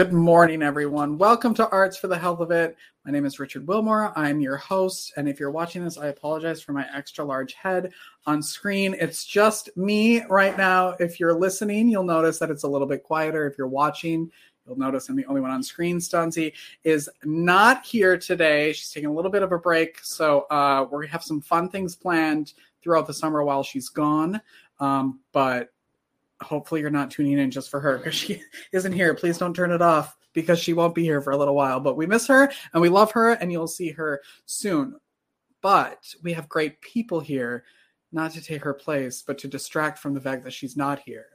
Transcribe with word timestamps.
Good 0.00 0.14
morning, 0.14 0.62
everyone. 0.62 1.18
Welcome 1.18 1.52
to 1.52 1.68
Arts 1.68 1.98
for 1.98 2.08
the 2.08 2.16
Health 2.16 2.40
of 2.40 2.50
It. 2.50 2.74
My 3.04 3.12
name 3.12 3.26
is 3.26 3.38
Richard 3.38 3.66
Wilmore. 3.66 4.14
I'm 4.16 4.40
your 4.40 4.56
host. 4.56 5.12
And 5.18 5.28
if 5.28 5.38
you're 5.38 5.50
watching 5.50 5.84
this, 5.84 5.98
I 5.98 6.06
apologize 6.06 6.62
for 6.62 6.72
my 6.72 6.86
extra 6.96 7.22
large 7.22 7.52
head 7.52 7.92
on 8.24 8.42
screen. 8.42 8.96
It's 8.98 9.26
just 9.26 9.68
me 9.76 10.24
right 10.30 10.56
now. 10.56 10.96
If 11.00 11.20
you're 11.20 11.38
listening, 11.38 11.90
you'll 11.90 12.04
notice 12.04 12.38
that 12.38 12.50
it's 12.50 12.62
a 12.62 12.66
little 12.66 12.86
bit 12.86 13.02
quieter. 13.02 13.46
If 13.46 13.58
you're 13.58 13.66
watching, 13.66 14.30
you'll 14.64 14.78
notice 14.78 15.10
I'm 15.10 15.16
the 15.16 15.26
only 15.26 15.42
one 15.42 15.50
on 15.50 15.62
screen. 15.62 15.98
Stunzi 15.98 16.54
is 16.82 17.10
not 17.22 17.84
here 17.84 18.16
today. 18.16 18.72
She's 18.72 18.90
taking 18.90 19.10
a 19.10 19.14
little 19.14 19.30
bit 19.30 19.42
of 19.42 19.52
a 19.52 19.58
break. 19.58 19.98
So 20.02 20.46
uh, 20.50 20.86
we 20.90 21.08
have 21.08 21.22
some 21.22 21.42
fun 21.42 21.68
things 21.68 21.94
planned 21.94 22.54
throughout 22.82 23.06
the 23.06 23.12
summer 23.12 23.44
while 23.44 23.62
she's 23.62 23.90
gone. 23.90 24.40
Um, 24.78 25.20
but 25.32 25.74
hopefully 26.40 26.80
you're 26.80 26.90
not 26.90 27.10
tuning 27.10 27.38
in 27.38 27.50
just 27.50 27.70
for 27.70 27.80
her 27.80 27.98
because 27.98 28.14
she 28.14 28.42
isn't 28.72 28.92
here. 28.92 29.14
Please 29.14 29.38
don't 29.38 29.54
turn 29.54 29.72
it 29.72 29.82
off 29.82 30.16
because 30.32 30.58
she 30.58 30.72
won't 30.72 30.94
be 30.94 31.02
here 31.02 31.20
for 31.20 31.32
a 31.32 31.36
little 31.36 31.54
while. 31.54 31.80
But 31.80 31.96
we 31.96 32.06
miss 32.06 32.26
her 32.28 32.50
and 32.72 32.82
we 32.82 32.88
love 32.88 33.12
her, 33.12 33.32
and 33.32 33.50
you'll 33.50 33.66
see 33.66 33.90
her 33.90 34.20
soon. 34.46 34.96
But 35.62 36.14
we 36.22 36.32
have 36.32 36.48
great 36.48 36.80
people 36.80 37.20
here, 37.20 37.64
not 38.12 38.32
to 38.32 38.40
take 38.40 38.64
her 38.64 38.74
place, 38.74 39.22
but 39.26 39.38
to 39.38 39.48
distract 39.48 39.98
from 39.98 40.14
the 40.14 40.20
fact 40.20 40.44
that 40.44 40.52
she's 40.52 40.76
not 40.76 41.00
here. 41.00 41.26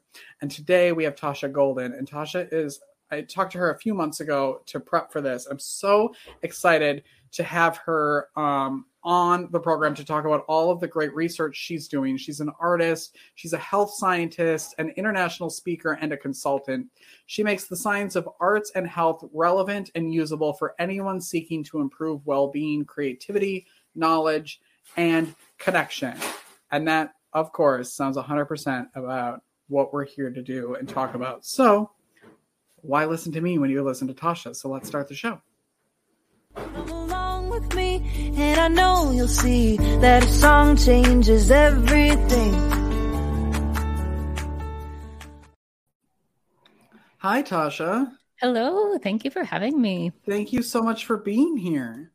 And 0.42 0.50
today 0.50 0.92
we 0.92 1.04
have 1.04 1.16
Tasha 1.16 1.52
Golden, 1.52 1.94
and 1.94 2.10
Tasha 2.10 2.48
is. 2.52 2.80
I 3.12 3.22
talked 3.22 3.52
to 3.52 3.60
her 3.60 3.70
a 3.70 3.78
few 3.78 3.94
months 3.94 4.20
ago 4.20 4.64
to 4.66 4.80
prep 4.80 5.12
for 5.12 5.22
this. 5.22 5.46
I'm 5.46 5.60
so 5.60 6.16
excited 6.42 7.04
to 7.36 7.44
have 7.44 7.78
her 7.78 8.30
um, 8.38 8.86
on 9.04 9.50
the 9.52 9.60
program 9.60 9.94
to 9.94 10.06
talk 10.06 10.26
about 10.26 10.46
all 10.48 10.72
of 10.72 10.80
the 10.80 10.88
great 10.88 11.14
research 11.14 11.56
she's 11.56 11.88
doing. 11.88 12.16
She's 12.18 12.40
an 12.40 12.52
artist, 12.60 13.18
she's 13.36 13.54
a 13.54 13.58
health 13.58 13.94
scientist, 13.94 14.74
an 14.78 14.90
international 14.92 15.50
speaker, 15.50 15.98
and 16.02 16.14
a 16.14 16.18
consultant. 16.18 16.88
She 17.26 17.44
makes 17.44 17.68
the 17.68 17.76
science 17.76 18.16
of 18.16 18.30
arts 18.40 18.72
and 18.74 18.88
health 18.88 19.24
relevant 19.34 19.92
and 19.96 20.14
usable 20.14 20.54
for 20.54 20.76
anyone 20.80 21.20
seeking 21.20 21.64
to 21.66 21.82
improve 21.82 22.26
well 22.26 22.48
being, 22.48 22.86
creativity, 22.86 23.68
knowledge, 23.96 24.62
and 24.96 25.36
connection. 25.58 26.16
And 26.72 26.88
that, 26.88 27.14
of 27.34 27.52
course, 27.52 27.94
sounds 27.94 28.18
100% 28.18 28.88
about 28.96 29.42
what 29.68 29.92
we're 29.92 30.06
here 30.06 30.32
to 30.32 30.42
do 30.42 30.76
and 30.76 30.88
talk 30.88 31.16
about. 31.16 31.46
So, 31.46 31.92
why 32.78 33.06
listen 33.06 33.32
to 33.34 33.42
me 33.42 33.58
when 33.58 33.70
you 33.70 33.84
listen 33.84 34.08
to 34.08 34.14
Tasha? 34.14 34.56
So, 34.56 34.70
let's 34.70 34.88
start 34.88 35.10
the 35.10 35.16
show 35.16 35.42
and 38.38 38.60
I 38.60 38.68
know 38.68 39.12
you'll 39.12 39.28
see 39.28 39.78
that 39.78 40.24
a 40.24 40.28
song 40.28 40.78
changes 40.78 41.52
everything. 41.52 42.54
Hi, 47.18 47.42
Tasha. 47.42 48.12
Hello. 48.40 48.98
Thank 49.00 49.26
you 49.26 49.32
for 49.32 49.44
having 49.44 49.82
me. 49.82 50.12
Thank 50.28 50.54
you 50.54 50.62
so 50.62 50.82
much 50.84 51.06
for 51.06 51.18
being 51.18 51.58
here. 51.58 52.12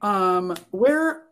Um, 0.00 0.56
where 0.70 1.24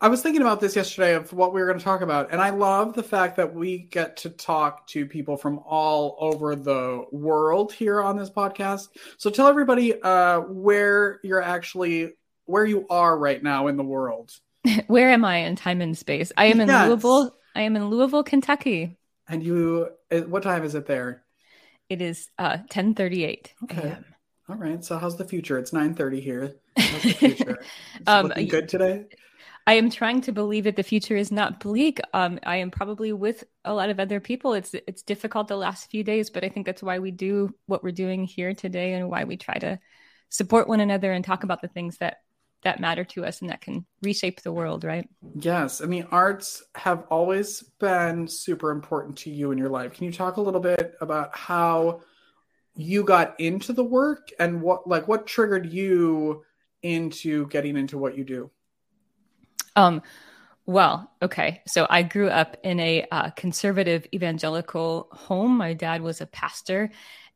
I 0.00 0.08
was 0.08 0.22
thinking 0.22 0.42
about 0.42 0.60
this 0.60 0.76
yesterday 0.76 1.14
of 1.14 1.32
what 1.32 1.52
we 1.52 1.60
were 1.60 1.66
going 1.66 1.78
to 1.78 1.84
talk 1.84 2.02
about, 2.02 2.30
and 2.30 2.40
I 2.40 2.50
love 2.50 2.94
the 2.94 3.02
fact 3.02 3.36
that 3.36 3.54
we 3.54 3.78
get 3.78 4.18
to 4.18 4.30
talk 4.30 4.86
to 4.88 5.06
people 5.06 5.36
from 5.36 5.58
all 5.66 6.16
over 6.20 6.54
the 6.54 7.04
world 7.12 7.72
here 7.72 8.02
on 8.02 8.16
this 8.16 8.30
podcast. 8.30 8.88
So 9.16 9.30
tell 9.30 9.48
everybody 9.48 10.00
uh, 10.00 10.40
where 10.40 11.18
you're 11.22 11.42
actually 11.42 12.12
where 12.46 12.64
you 12.64 12.86
are 12.88 13.16
right 13.16 13.42
now 13.42 13.66
in 13.66 13.76
the 13.76 13.84
world. 13.84 14.32
where 14.86 15.10
am 15.10 15.24
I 15.24 15.38
in 15.38 15.56
time 15.56 15.80
and 15.80 15.96
space? 15.96 16.32
I 16.36 16.46
am 16.46 16.60
in 16.60 16.68
yes. 16.68 16.88
Louisville. 16.88 17.36
I 17.54 17.62
am 17.62 17.76
in 17.76 17.88
Louisville, 17.88 18.22
Kentucky. 18.22 18.96
And 19.28 19.42
you, 19.42 19.90
uh, 20.10 20.20
what 20.20 20.42
time 20.42 20.64
is 20.64 20.74
it 20.74 20.86
there? 20.86 21.24
It 21.88 22.02
is 22.02 22.28
uh, 22.38 22.58
10:38 22.70 23.48
okay. 23.64 23.88
a.m. 23.88 24.04
All 24.48 24.56
right. 24.56 24.84
So 24.84 24.98
how's 24.98 25.16
the 25.16 25.24
future? 25.24 25.58
It's 25.58 25.70
9:30 25.70 26.20
here. 26.20 26.56
How's 26.76 27.02
the 27.02 27.12
future? 27.12 27.58
um, 28.06 28.26
looking 28.28 28.48
good 28.48 28.68
today. 28.68 29.06
I 29.68 29.74
am 29.74 29.90
trying 29.90 30.20
to 30.22 30.32
believe 30.32 30.64
that 30.64 30.76
the 30.76 30.84
future 30.84 31.16
is 31.16 31.32
not 31.32 31.58
bleak. 31.58 32.00
Um, 32.14 32.38
I 32.44 32.58
am 32.58 32.70
probably 32.70 33.12
with 33.12 33.42
a 33.64 33.74
lot 33.74 33.90
of 33.90 33.98
other 33.98 34.20
people. 34.20 34.52
It's 34.52 34.74
it's 34.86 35.02
difficult 35.02 35.48
the 35.48 35.56
last 35.56 35.90
few 35.90 36.04
days, 36.04 36.30
but 36.30 36.44
I 36.44 36.48
think 36.48 36.66
that's 36.66 36.82
why 36.82 37.00
we 37.00 37.10
do 37.10 37.52
what 37.66 37.82
we're 37.82 37.90
doing 37.90 38.24
here 38.24 38.54
today, 38.54 38.94
and 38.94 39.10
why 39.10 39.24
we 39.24 39.36
try 39.36 39.58
to 39.58 39.78
support 40.28 40.68
one 40.68 40.80
another 40.80 41.12
and 41.12 41.24
talk 41.24 41.44
about 41.44 41.62
the 41.62 41.68
things 41.68 41.98
that 41.98 42.18
that 42.62 42.80
matter 42.80 43.04
to 43.04 43.24
us 43.24 43.40
and 43.40 43.50
that 43.50 43.60
can 43.60 43.86
reshape 44.02 44.42
the 44.42 44.52
world, 44.52 44.84
right? 44.84 45.08
Yes. 45.34 45.80
I 45.80 45.86
mean, 45.86 46.06
arts 46.10 46.64
have 46.74 47.04
always 47.10 47.62
been 47.78 48.26
super 48.26 48.70
important 48.70 49.18
to 49.18 49.30
you 49.30 49.52
in 49.52 49.58
your 49.58 49.68
life. 49.68 49.94
Can 49.94 50.04
you 50.04 50.12
talk 50.12 50.36
a 50.36 50.40
little 50.40 50.60
bit 50.60 50.94
about 51.00 51.36
how 51.36 52.00
you 52.74 53.04
got 53.04 53.38
into 53.40 53.72
the 53.72 53.84
work 53.84 54.28
and 54.38 54.60
what 54.60 54.86
like 54.86 55.08
what 55.08 55.26
triggered 55.26 55.72
you 55.72 56.44
into 56.82 57.46
getting 57.48 57.76
into 57.76 57.98
what 57.98 58.16
you 58.16 58.24
do? 58.24 58.50
Um 59.76 60.02
well, 60.66 61.12
okay. 61.22 61.62
So 61.68 61.86
I 61.88 62.02
grew 62.02 62.28
up 62.28 62.56
in 62.64 62.80
a 62.80 63.06
uh, 63.12 63.30
conservative 63.30 64.04
evangelical 64.12 65.06
home. 65.12 65.56
My 65.56 65.74
dad 65.74 66.02
was 66.02 66.20
a 66.20 66.26
pastor. 66.26 66.90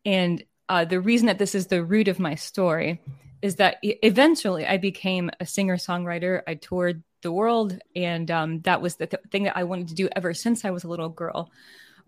And 0.05 0.43
uh, 0.69 0.85
the 0.85 1.01
reason 1.01 1.27
that 1.29 1.39
this 1.39 1.55
is 1.55 1.69
the 1.69 1.85
root 1.85 2.09
of 2.09 2.19
my 2.19 2.35
story 2.35 3.01
is 3.43 3.57
that 3.57 3.79
eventually 3.83 4.67
I 4.67 4.77
became 4.77 5.31
a 5.41 5.47
singer 5.47 5.77
songwriter. 5.77 6.43
I 6.47 6.55
toured 6.55 7.03
the 7.23 7.33
world, 7.33 7.79
and 7.95 8.31
um, 8.31 8.61
that 8.61 8.81
was 8.83 8.97
the 8.97 9.07
th- 9.07 9.23
thing 9.31 9.45
that 9.45 9.57
I 9.57 9.65
wanted 9.65 9.89
to 9.89 9.95
do 9.95 10.09
ever 10.17 10.35
since 10.35 10.65
I 10.65 10.71
was 10.71 10.85
a 10.85 10.89
little 10.89 11.09
girl. 11.09 11.51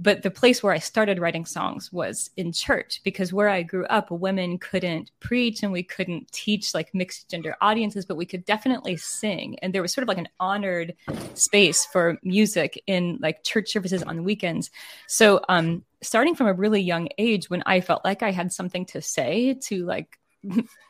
But 0.02 0.22
the 0.22 0.30
place 0.30 0.62
where 0.62 0.72
I 0.72 0.78
started 0.78 1.20
writing 1.20 1.44
songs 1.44 1.92
was 1.92 2.30
in 2.36 2.52
church 2.52 3.00
because 3.04 3.32
where 3.32 3.48
I 3.48 3.62
grew 3.62 3.84
up, 3.86 4.10
women 4.10 4.58
couldn't 4.58 5.12
preach 5.20 5.62
and 5.62 5.70
we 5.70 5.84
couldn't 5.84 6.32
teach 6.32 6.74
like 6.74 6.92
mixed 6.92 7.30
gender 7.30 7.56
audiences, 7.60 8.04
but 8.04 8.16
we 8.16 8.26
could 8.26 8.44
definitely 8.44 8.96
sing. 8.96 9.58
And 9.60 9.72
there 9.72 9.82
was 9.82 9.92
sort 9.92 10.02
of 10.02 10.08
like 10.08 10.18
an 10.18 10.28
honored 10.40 10.94
space 11.34 11.86
for 11.86 12.18
music 12.24 12.82
in 12.86 13.18
like 13.22 13.44
church 13.44 13.70
services 13.70 14.02
on 14.02 14.16
the 14.16 14.22
weekends. 14.22 14.70
So, 15.06 15.40
um, 15.48 15.84
starting 16.02 16.34
from 16.34 16.48
a 16.48 16.52
really 16.52 16.80
young 16.80 17.08
age, 17.16 17.48
when 17.48 17.62
I 17.64 17.80
felt 17.80 18.04
like 18.04 18.24
I 18.24 18.32
had 18.32 18.52
something 18.52 18.86
to 18.86 19.00
say 19.00 19.54
to 19.62 19.84
like 19.84 20.18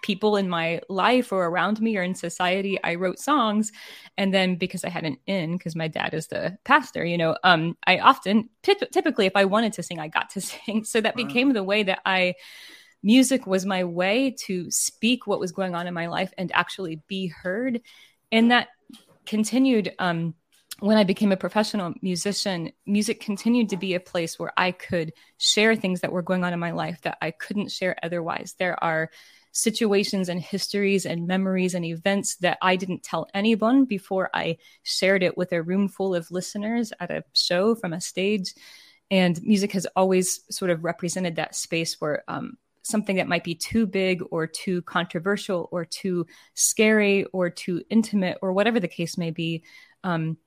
people 0.02 0.36
in 0.36 0.48
my 0.48 0.80
life 0.88 1.32
or 1.32 1.46
around 1.46 1.80
me 1.80 1.96
or 1.96 2.02
in 2.02 2.14
society 2.14 2.78
i 2.82 2.94
wrote 2.94 3.18
songs 3.18 3.72
and 4.16 4.32
then 4.32 4.56
because 4.56 4.84
i 4.84 4.88
had 4.88 5.04
an 5.04 5.16
in 5.26 5.56
because 5.56 5.76
my 5.76 5.88
dad 5.88 6.14
is 6.14 6.28
the 6.28 6.56
pastor 6.64 7.04
you 7.04 7.18
know 7.18 7.36
um 7.44 7.76
i 7.86 7.98
often 7.98 8.48
t- 8.62 8.74
typically 8.92 9.26
if 9.26 9.36
i 9.36 9.44
wanted 9.44 9.72
to 9.72 9.82
sing 9.82 9.98
i 9.98 10.08
got 10.08 10.30
to 10.30 10.41
sing 10.41 10.84
so 10.84 11.00
that 11.00 11.16
wow. 11.16 11.24
became 11.24 11.52
the 11.52 11.62
way 11.62 11.82
that 11.82 12.00
i 12.06 12.34
music 13.02 13.46
was 13.46 13.66
my 13.66 13.84
way 13.84 14.30
to 14.30 14.70
speak 14.70 15.26
what 15.26 15.41
was 15.41 15.52
going 15.52 15.74
on 15.74 15.86
in 15.86 15.94
my 15.94 16.06
life 16.06 16.32
and 16.38 16.52
actually 16.52 17.02
be 17.08 17.26
heard 17.26 17.80
and 18.30 18.50
that 18.50 18.68
continued 19.26 19.94
um 19.98 20.34
when 20.82 20.96
I 20.96 21.04
became 21.04 21.30
a 21.30 21.36
professional 21.36 21.94
musician, 22.02 22.72
music 22.86 23.20
continued 23.20 23.68
to 23.68 23.76
be 23.76 23.94
a 23.94 24.00
place 24.00 24.36
where 24.36 24.52
I 24.56 24.72
could 24.72 25.12
share 25.38 25.76
things 25.76 26.00
that 26.00 26.10
were 26.10 26.22
going 26.22 26.42
on 26.42 26.52
in 26.52 26.58
my 26.58 26.72
life 26.72 27.00
that 27.02 27.18
I 27.22 27.30
couldn't 27.30 27.70
share 27.70 27.94
otherwise. 28.02 28.56
There 28.58 28.82
are 28.82 29.10
situations 29.52 30.28
and 30.28 30.40
histories 30.40 31.06
and 31.06 31.26
memories 31.26 31.74
and 31.74 31.84
events 31.84 32.36
that 32.36 32.58
I 32.62 32.76
didn't 32.76 33.02
tell 33.02 33.28
anyone 33.34 33.84
before 33.84 34.30
I 34.34 34.56
shared 34.82 35.22
it 35.22 35.36
with 35.36 35.52
a 35.52 35.62
room 35.62 35.88
full 35.88 36.14
of 36.14 36.30
listeners 36.30 36.92
at 36.98 37.10
a 37.10 37.24
show 37.34 37.74
from 37.74 37.92
a 37.92 38.00
stage. 38.00 38.54
And 39.10 39.41
music 39.42 39.72
has 39.72 39.86
always 39.94 40.41
sort 40.50 40.70
of 40.70 40.84
represented 40.84 41.36
that 41.36 41.54
space 41.54 42.00
where 42.00 42.24
um, 42.28 42.56
something 42.82 43.16
that 43.16 43.28
might 43.28 43.44
be 43.44 43.54
too 43.54 43.86
big 43.86 44.22
or 44.30 44.46
too 44.46 44.80
controversial 44.82 45.68
or 45.70 45.84
too 45.84 46.26
scary 46.54 47.24
or 47.26 47.50
too 47.50 47.82
intimate 47.91 48.38
or 48.41 48.52
whatever 48.54 48.80
the 48.80 48.88
case 48.88 49.18
may 49.18 49.30
be. 49.30 49.64
Um, 50.02 50.38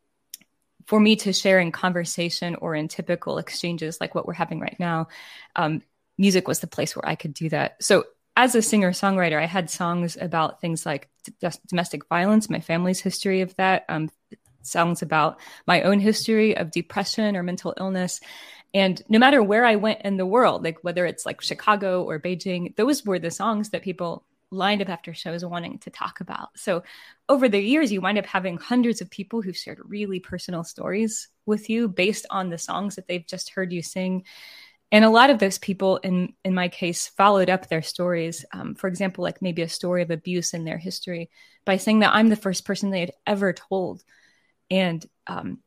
for 0.87 0.99
me 0.99 1.15
to 1.15 1.33
share 1.33 1.59
in 1.59 1.71
conversation 1.71 2.55
or 2.55 2.75
in 2.75 2.87
typical 2.87 3.37
exchanges 3.37 3.99
like 3.99 4.13
what 4.13 4.27
we're 4.27 4.33
having 4.33 4.59
right 4.59 4.77
now, 4.79 5.07
um, 5.55 5.81
music 6.17 6.47
was 6.47 6.59
the 6.59 6.67
place 6.67 6.95
where 6.95 7.07
I 7.07 7.15
could 7.15 7.33
do 7.33 7.49
that. 7.49 7.81
So 7.83 8.05
as 8.35 8.55
a 8.55 8.61
singer 8.61 8.91
songwriter, 8.91 9.41
I 9.41 9.45
had 9.45 9.69
songs 9.69 10.17
about 10.19 10.59
things 10.59 10.85
like 10.85 11.09
d- 11.23 11.49
domestic 11.67 12.07
violence, 12.07 12.49
my 12.49 12.59
family's 12.59 12.99
history 12.99 13.41
of 13.41 13.55
that, 13.55 13.85
um, 13.89 14.09
songs 14.61 15.01
about 15.01 15.39
my 15.67 15.83
own 15.83 15.99
history 15.99 16.57
of 16.57 16.71
depression 16.71 17.35
or 17.35 17.43
mental 17.43 17.73
illness. 17.79 18.19
And 18.73 19.01
no 19.07 19.19
matter 19.19 19.41
where 19.41 19.63
I 19.63 19.75
went 19.75 20.01
in 20.01 20.17
the 20.17 20.25
world, 20.25 20.63
like 20.63 20.83
whether 20.83 21.05
it's 21.05 21.25
like 21.25 21.41
Chicago 21.41 22.03
or 22.03 22.19
Beijing, 22.19 22.75
those 22.75 23.05
were 23.05 23.19
the 23.19 23.31
songs 23.31 23.69
that 23.69 23.83
people 23.83 24.25
lined 24.51 24.81
up 24.81 24.89
after 24.89 25.13
shows 25.13 25.45
wanting 25.45 25.79
to 25.79 25.89
talk 25.89 26.19
about. 26.19 26.49
So 26.57 26.83
over 27.29 27.47
the 27.47 27.59
years, 27.59 27.91
you 27.91 28.01
wind 28.01 28.17
up 28.17 28.25
having 28.25 28.57
hundreds 28.57 29.01
of 29.01 29.09
people 29.09 29.41
who've 29.41 29.55
shared 29.55 29.79
really 29.85 30.19
personal 30.19 30.63
stories 30.63 31.29
with 31.45 31.69
you 31.69 31.87
based 31.87 32.25
on 32.29 32.49
the 32.49 32.57
songs 32.57 32.95
that 32.95 33.07
they've 33.07 33.25
just 33.25 33.51
heard 33.51 33.71
you 33.71 33.81
sing 33.81 34.23
and 34.95 35.03
a 35.03 35.09
lot 35.09 35.29
of 35.29 35.39
those 35.39 35.57
people 35.57 35.97
in 35.97 36.33
in 36.45 36.53
my 36.53 36.69
case 36.69 37.07
followed 37.09 37.49
up 37.49 37.67
their 37.67 37.81
stories 37.81 38.45
um, 38.53 38.75
for 38.75 38.87
example 38.87 39.23
like 39.23 39.41
maybe 39.41 39.61
a 39.61 39.69
story 39.69 40.01
of 40.01 40.09
abuse 40.09 40.53
in 40.53 40.63
their 40.63 40.77
history 40.77 41.29
by 41.65 41.75
saying 41.75 41.99
that 41.99 42.13
i'm 42.13 42.29
the 42.29 42.35
first 42.35 42.63
person 42.63 42.89
they 42.89 43.01
had 43.01 43.11
ever 43.27 43.51
told 43.51 44.03
and 44.71 45.05
um, 45.27 45.59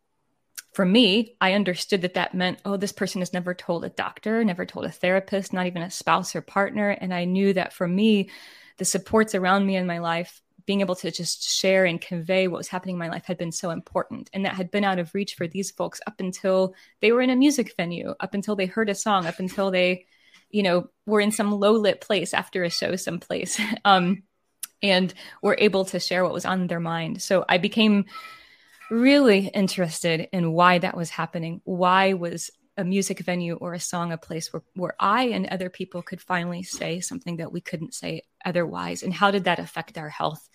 for 0.72 0.84
me, 0.84 1.34
I 1.40 1.54
understood 1.54 2.02
that 2.02 2.14
that 2.14 2.34
meant, 2.34 2.60
oh, 2.64 2.76
this 2.76 2.92
person 2.92 3.20
has 3.20 3.32
never 3.32 3.52
told 3.52 3.84
a 3.84 3.88
doctor, 3.88 4.44
never 4.44 4.64
told 4.64 4.84
a 4.84 4.90
therapist, 4.90 5.52
not 5.52 5.66
even 5.66 5.82
a 5.82 5.90
spouse 5.90 6.36
or 6.36 6.40
partner. 6.40 6.90
And 6.90 7.12
I 7.12 7.25
knew 7.25 7.52
that 7.54 7.72
for 7.72 7.88
me, 7.88 8.30
the 8.76 8.84
supports 8.84 9.34
around 9.34 9.66
me 9.66 9.75
in 9.75 9.86
my 9.86 9.98
life, 9.98 10.40
being 10.68 10.82
able 10.82 10.94
to 10.94 11.10
just 11.10 11.48
share 11.48 11.86
and 11.86 11.98
convey 11.98 12.46
what 12.46 12.58
was 12.58 12.68
happening 12.68 12.96
in 12.96 12.98
my 12.98 13.08
life 13.08 13.24
had 13.24 13.38
been 13.38 13.50
so 13.50 13.70
important. 13.70 14.28
And 14.34 14.44
that 14.44 14.52
had 14.54 14.70
been 14.70 14.84
out 14.84 14.98
of 14.98 15.14
reach 15.14 15.34
for 15.34 15.48
these 15.48 15.70
folks 15.70 15.98
up 16.06 16.20
until 16.20 16.74
they 17.00 17.10
were 17.10 17.22
in 17.22 17.30
a 17.30 17.36
music 17.36 17.72
venue, 17.74 18.14
up 18.20 18.34
until 18.34 18.54
they 18.54 18.66
heard 18.66 18.90
a 18.90 18.94
song, 18.94 19.24
up 19.24 19.38
until 19.38 19.70
they, 19.70 20.04
you 20.50 20.62
know, 20.62 20.90
were 21.06 21.22
in 21.22 21.32
some 21.32 21.52
low 21.52 21.72
lit 21.72 22.02
place 22.02 22.34
after 22.34 22.64
a 22.64 22.70
show 22.70 22.96
someplace. 22.96 23.58
um, 23.86 24.22
and 24.82 25.14
were 25.42 25.56
able 25.58 25.86
to 25.86 25.98
share 25.98 26.22
what 26.22 26.34
was 26.34 26.44
on 26.44 26.66
their 26.66 26.80
mind. 26.80 27.22
So 27.22 27.46
I 27.48 27.56
became 27.56 28.04
really 28.90 29.46
interested 29.46 30.28
in 30.34 30.52
why 30.52 30.80
that 30.80 30.98
was 30.98 31.08
happening. 31.08 31.62
Why 31.64 32.12
was 32.12 32.50
a 32.78 32.84
music 32.84 33.19
venue 33.20 33.56
or 33.56 33.75
a 33.75 33.80
song 33.80 34.12
a 34.12 34.16
place 34.16 34.52
where, 34.52 34.62
where 34.75 34.94
I 34.98 35.25
and 35.25 35.46
other 35.48 35.69
people 35.69 36.00
could 36.00 36.22
finally 36.22 36.62
say 36.62 37.00
something 37.00 37.36
that 37.36 37.52
we 37.52 37.60
couldn't 37.60 37.92
say 37.92 38.22
otherwise? 38.46 39.02
And 39.02 39.12
how 39.12 39.30
did 39.30 39.44
that 39.44 39.58
affect 39.58 39.98
our 39.98 40.08
health? 40.08 40.48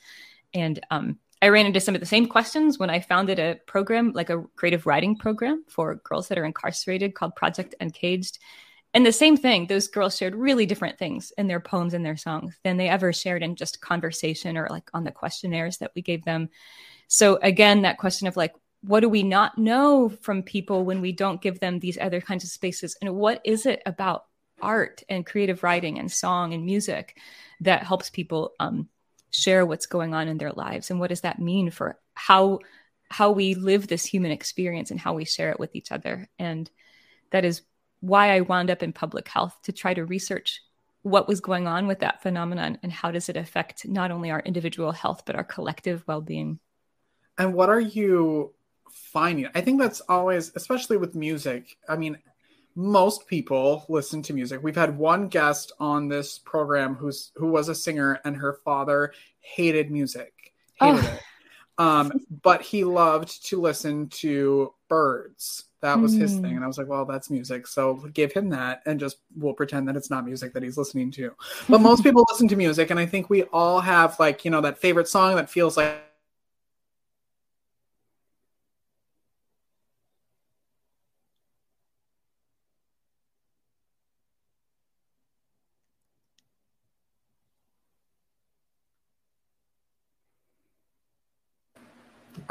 And 0.54 0.80
um, 0.90 1.20
I 1.42 1.50
ran 1.50 1.66
into 1.66 1.82
some 1.82 1.94
of 1.94 2.00
the 2.00 2.08
same 2.08 2.28
questions 2.28 2.80
when 2.80 2.90
I 2.90 3.02
founded 3.02 3.38
a 3.38 3.60
program, 3.68 4.14
like 4.14 4.30
a 4.30 4.44
creative 4.56 4.86
writing 4.86 5.18
program 5.18 5.66
for 5.68 5.96
girls 5.96 6.30
that 6.30 6.38
are 6.38 6.46
incarcerated 6.46 7.14
called 7.14 7.36
Project 7.36 7.76
Uncaged. 7.82 8.40
And 8.94 9.06
the 9.06 9.12
same 9.12 9.36
thing, 9.36 9.68
those 9.68 9.88
girls 9.88 10.16
shared 10.16 10.36
really 10.36 10.66
different 10.66 10.98
things 10.98 11.34
in 11.38 11.48
their 11.48 11.60
poems 11.60 11.94
and 11.94 12.06
their 12.06 12.16
songs 12.16 12.58
than 12.64 12.78
they 12.78 12.88
ever 12.88 13.12
shared 13.12 13.44
in 13.44 13.56
just 13.56 13.82
conversation 13.82 14.58
or 14.58 14.68
like 14.70 14.90
on 14.94 15.04
the 15.04 15.12
questionnaires 15.12 15.80
that 15.80 15.92
we 15.96 16.02
gave 16.02 16.24
them. 16.24 16.50
So 17.08 17.38
again, 17.42 17.82
that 17.82 17.98
question 17.98 18.28
of 18.28 18.38
like, 18.38 18.54
what 18.86 19.00
do 19.00 19.10
we 19.10 19.24
not 19.24 19.58
know 19.58 20.10
from 20.10 20.44
people 20.44 20.84
when 20.84 21.00
we 21.00 21.14
don't 21.14 21.42
give 21.42 21.60
them 21.60 21.80
these 21.80 21.98
other 21.98 22.20
kinds 22.20 22.44
of 22.44 22.50
spaces? 22.50 22.98
And 23.02 23.16
what 23.16 23.42
is 23.46 23.66
it 23.66 23.82
about 23.86 24.26
art 24.62 25.04
and 25.08 25.26
creative 25.26 25.64
writing 25.64 26.00
and 26.00 26.12
song 26.12 26.54
and 26.54 26.66
music 26.66 27.18
that 27.62 27.84
helps 27.84 28.10
people 28.10 28.52
um, 28.60 28.90
share 29.32 29.66
what's 29.66 29.86
going 29.86 30.14
on 30.14 30.28
in 30.28 30.38
their 30.38 30.52
lives? 30.52 30.92
And 30.92 31.00
what 31.00 31.10
does 31.10 31.22
that 31.22 31.40
mean 31.40 31.72
for 31.72 31.98
how 32.14 32.60
how 33.10 33.32
we 33.32 33.54
live 33.54 33.88
this 33.88 34.06
human 34.06 34.32
experience 34.32 34.90
and 34.90 35.00
how 35.00 35.14
we 35.14 35.24
share 35.24 35.52
it 35.52 35.60
with 35.60 35.76
each 35.76 35.92
other? 35.92 36.28
And 36.38 36.70
that 37.30 37.46
is 37.46 37.62
why 38.02 38.36
I 38.36 38.42
wound 38.42 38.70
up 38.70 38.84
in 38.84 38.92
public 38.92 39.30
health 39.30 39.58
to 39.64 39.72
try 39.72 39.94
to 39.94 40.04
research 40.04 40.62
what 41.04 41.28
was 41.28 41.40
going 41.40 41.68
on 41.68 41.88
with 41.88 42.00
that 42.00 42.22
phenomenon 42.22 42.80
and 42.84 42.92
how 42.92 43.12
does 43.12 43.30
it 43.30 43.38
affect 43.38 43.88
not 43.88 44.12
only 44.12 44.30
our 44.30 44.42
individual 44.42 44.92
health 44.92 45.24
but 45.26 45.36
our 45.36 45.44
collective 45.44 46.04
well-being. 46.06 46.60
And 47.38 47.54
what 47.54 47.70
are 47.70 47.80
you 47.80 48.54
finding? 49.12 49.48
I 49.56 49.62
think 49.62 49.80
that's 49.80 50.02
always 50.02 50.52
especially 50.56 50.98
with 50.98 51.16
music. 51.16 51.78
I 51.88 51.96
mean, 51.96 52.18
most 52.76 53.28
people 53.28 53.86
listen 53.90 54.22
to 54.24 54.34
music. 54.34 54.62
We've 54.64 54.76
had 54.76 54.98
one 54.98 55.28
guest 55.28 55.72
on 55.80 56.08
this 56.08 56.40
program 56.40 56.96
who's 56.96 57.32
who 57.36 57.48
was 57.48 57.70
a 57.70 57.76
singer 57.76 58.20
and 58.26 58.38
her 58.38 58.60
father 58.66 59.14
hated 59.40 59.92
music. 59.92 60.54
Hated 60.76 61.04
oh. 61.04 61.14
it. 61.14 61.22
Um, 61.80 62.12
but 62.44 62.62
he 62.62 62.84
loved 62.84 63.48
to 63.48 63.60
listen 63.60 64.08
to 64.10 64.74
birds 64.88 65.66
that 65.84 66.00
was 66.00 66.14
his 66.14 66.32
thing. 66.32 66.52
Hmm. 66.52 66.56
And 66.56 66.64
I 66.64 66.68
was 66.68 66.78
like, 66.78 66.88
well, 66.88 67.04
that's 67.04 67.30
music. 67.30 67.68
So 67.68 67.96
give 68.14 68.32
him 68.32 68.50
that 68.52 68.82
and 68.86 69.02
just 69.02 69.18
we'll 69.36 69.54
pretend 69.54 69.86
that 69.90 69.98
it's 69.98 70.10
not 70.10 70.26
music 70.26 70.54
that 70.54 70.64
he's 70.64 70.78
listening 70.78 71.12
to. 71.12 71.34
But 71.68 71.82
most 71.82 72.04
people 72.06 72.26
listen 72.32 72.48
to 72.48 72.56
music. 72.56 72.90
And 72.90 72.98
I 72.98 73.06
think 73.06 73.30
we 73.30 73.44
all 73.44 73.82
have 73.82 74.18
like, 74.18 74.46
you 74.46 74.52
know, 74.52 74.62
that 74.62 74.78
favorite 74.78 75.10
song 75.10 75.36
that 75.36 75.50
feels 75.50 75.76
like 75.76 76.02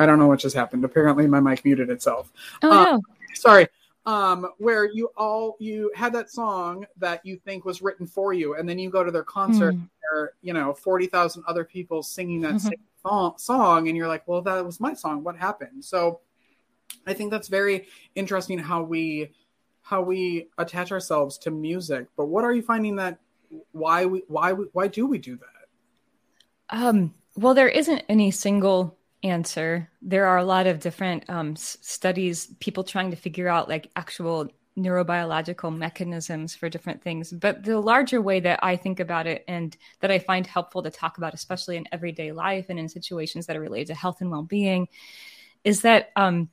I 0.03 0.07
don't 0.07 0.19
know 0.19 0.27
what 0.27 0.41
just 0.41 0.57
happened. 0.57 0.85
Apparently, 0.85 1.27
my 1.27 1.41
mic 1.41 1.65
muted 1.65 1.89
itself. 1.89 2.33
Oh 2.63 2.71
uh, 2.71 2.85
no! 2.85 3.03
sorry 3.35 3.69
um, 4.07 4.49
where 4.59 4.85
you 4.85 5.11
all 5.17 5.57
you 5.61 5.91
had 5.95 6.13
that 6.15 6.31
song 6.31 6.87
that 6.97 7.25
you 7.25 7.37
think 7.37 7.65
was 7.65 7.83
written 7.83 8.07
for 8.07 8.33
you, 8.33 8.55
and 8.55 8.69
then 8.69 8.79
you 8.79 8.91
go 8.91 9.05
to 9.05 9.11
their 9.11 9.23
concert, 9.23 9.75
mm. 9.75 9.89
there 10.03 10.33
you 10.43 10.53
know 10.53 10.75
forty 10.75 11.07
thousand 11.07 11.45
other 11.47 11.65
people 11.65 12.03
singing 12.03 12.41
that 12.41 12.55
mm-hmm. 12.55 12.69
same 12.69 13.33
song, 13.37 13.89
and 13.89 13.97
you're 13.97 14.09
like, 14.09 14.27
well, 14.27 14.43
that 14.43 14.65
was 14.65 14.81
my 14.81 14.95
song. 14.95 15.23
What 15.23 15.37
happened? 15.37 15.85
So, 15.85 16.21
I 17.07 17.15
think 17.15 17.31
that's 17.31 17.49
very 17.49 17.87
interesting 18.15 18.59
how 18.59 18.83
we 18.83 19.33
how 19.83 20.03
we 20.03 20.49
attach 20.59 20.91
ourselves 20.91 21.39
to 21.39 21.51
music. 21.51 22.07
But 22.17 22.27
what 22.27 22.45
are 22.45 22.53
you 22.53 22.63
finding 22.63 22.97
that 22.97 23.19
why 23.71 24.07
we 24.07 24.25
why 24.27 24.53
we, 24.53 24.67
why 24.73 24.89
do 24.89 25.07
we 25.07 25.19
do 25.19 25.37
that? 25.37 26.77
Um, 26.77 27.15
well, 27.37 27.55
there 27.55 27.69
isn't 27.69 28.03
any 28.09 28.33
single 28.33 28.97
answer. 29.23 29.91
There 30.01 30.27
are 30.27 30.39
a 30.39 30.45
lot 30.45 30.67
of 30.67 30.81
different 30.81 31.29
um, 31.29 31.53
s- 31.53 31.79
studies, 31.81 32.49
people 32.61 32.85
trying 32.85 33.11
to 33.11 33.17
figure 33.17 33.49
out 33.49 33.69
like 33.69 33.91
actual 33.97 34.51
neurobiological 34.77 35.77
mechanisms 35.77 36.55
for 36.55 36.69
different 36.69 37.03
things. 37.03 37.33
But 37.33 37.63
the 37.63 37.79
larger 37.79 38.21
way 38.23 38.41
that 38.41 38.61
I 38.63 38.77
think 38.77 39.01
about 39.01 39.27
it 39.27 39.45
and 39.47 39.77
that 40.01 40.11
I 40.11 40.19
find 40.19 40.47
helpful 40.47 40.83
to 40.83 40.91
talk 40.91 41.19
about, 41.19 41.35
especially 41.35 41.77
in 41.77 41.87
everyday 41.93 42.33
life 42.33 42.67
and 42.69 42.79
in 42.79 42.89
situations 42.89 43.47
that 43.47 43.57
are 43.57 43.61
related 43.61 43.89
to 43.89 43.95
health 43.95 44.21
and 44.21 44.31
well 44.31 44.43
being, 44.43 44.89
is 45.65 45.83
that 45.83 46.11
um, 46.17 46.49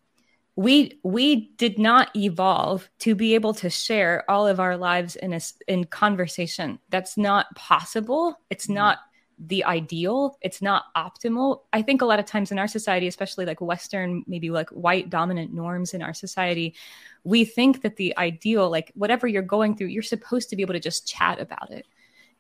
we 0.56 1.00
we 1.04 1.52
did 1.56 1.80
not 1.80 2.14
evolve 2.16 2.90
to 3.00 3.16
be 3.16 3.36
able 3.36 3.54
to 3.54 3.70
share 3.70 4.30
all 4.30 4.46
of 4.46 4.60
our 4.60 4.76
lives 4.76 5.16
in 5.16 5.34
a 5.34 5.40
in 5.68 5.86
conversation. 5.86 6.80
That's 6.90 7.18
not 7.18 7.56
possible. 7.56 8.38
It's 8.50 8.66
mm-hmm. 8.66 8.76
not 8.76 9.00
the 9.40 9.64
ideal. 9.64 10.38
It's 10.42 10.62
not 10.62 10.86
optimal. 10.96 11.62
I 11.72 11.82
think 11.82 12.02
a 12.02 12.06
lot 12.06 12.20
of 12.20 12.26
times 12.26 12.52
in 12.52 12.60
our 12.60 12.68
society, 12.68 13.08
especially 13.08 13.46
like 13.46 13.62
Western, 13.62 14.24
maybe 14.28 14.50
like 14.50 14.70
white 14.70 15.10
dominant 15.10 15.54
norms 15.54 15.94
in 15.94 16.02
our 16.02 16.14
society, 16.14 16.76
we 17.24 17.46
think 17.46 17.82
that 17.82 17.96
the 17.96 18.16
ideal, 18.18 18.70
like 18.70 18.92
whatever 18.96 19.28
you're 19.28 19.42
going 19.42 19.76
through, 19.76 19.88
you're 19.88 20.04
supposed 20.04 20.50
to 20.50 20.56
be 20.56 20.62
able 20.62 20.74
to 20.74 20.80
just 20.80 21.08
chat 21.08 21.40
about 21.40 21.72
it. 21.72 21.86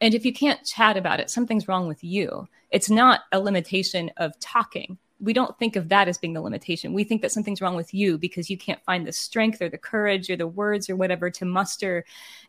And 0.01 0.13
if 0.13 0.25
you 0.25 0.33
can't 0.33 0.63
chat 0.65 0.97
about 0.97 1.19
it, 1.19 1.29
something's 1.29 1.67
wrong 1.67 1.87
with 1.87 2.03
you. 2.03 2.47
It's 2.69 2.89
not 2.89 3.21
a 3.31 3.39
limitation 3.39 4.11
of 4.17 4.37
talking. 4.39 4.97
We 5.21 5.33
don't 5.33 5.57
think 5.59 5.75
of 5.75 5.89
that 5.89 6.07
as 6.07 6.17
being 6.17 6.33
the 6.33 6.41
limitation. 6.41 6.93
We 6.93 7.03
think 7.03 7.21
that 7.21 7.31
something's 7.33 7.61
wrong 7.61 7.75
with 7.75 7.93
you 7.93 8.17
because 8.17 8.49
you 8.49 8.57
can't 8.57 8.83
find 8.85 9.05
the 9.05 9.11
strength 9.11 9.61
or 9.61 9.67
the 9.67 9.77
courage 9.77 10.29
or 10.29 10.37
the 10.37 10.47
words 10.47 10.89
or 10.89 10.95
whatever 10.95 11.29
to 11.31 11.45
muster 11.45 12.05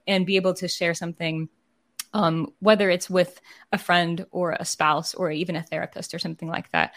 and 0.07 0.27
be 0.27 0.37
able 0.37 0.55
to 0.55 0.69
share 0.69 0.95
something 0.95 1.49
um, 2.13 2.53
whether 2.61 2.91
it's 2.91 3.11
with 3.11 3.41
a 3.73 3.79
friend 3.79 4.27
or 4.31 4.53
a 4.53 4.65
spouse 4.65 5.15
or 5.15 5.31
even 5.31 5.57
a 5.57 5.63
therapist 5.63 6.15
or 6.15 6.19
something 6.19 6.49
like 6.49 6.71
that. 6.73 6.93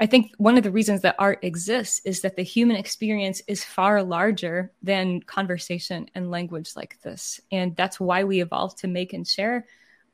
I 0.00 0.06
think 0.06 0.32
one 0.38 0.56
of 0.56 0.64
the 0.64 0.70
reasons 0.70 1.02
that 1.02 1.16
art 1.18 1.38
exists 1.42 2.00
is 2.04 2.22
that 2.22 2.34
the 2.36 2.42
human 2.42 2.76
experience 2.76 3.42
is 3.46 3.64
far 3.64 4.02
larger 4.02 4.72
than 4.82 5.20
conversation 5.20 6.08
and 6.14 6.30
language 6.30 6.72
like 6.74 7.00
this. 7.02 7.40
And 7.52 7.76
that's 7.76 8.00
why 8.00 8.24
we 8.24 8.40
evolved 8.40 8.78
to 8.78 8.88
make 8.88 9.12
and 9.12 9.26
share 9.26 9.66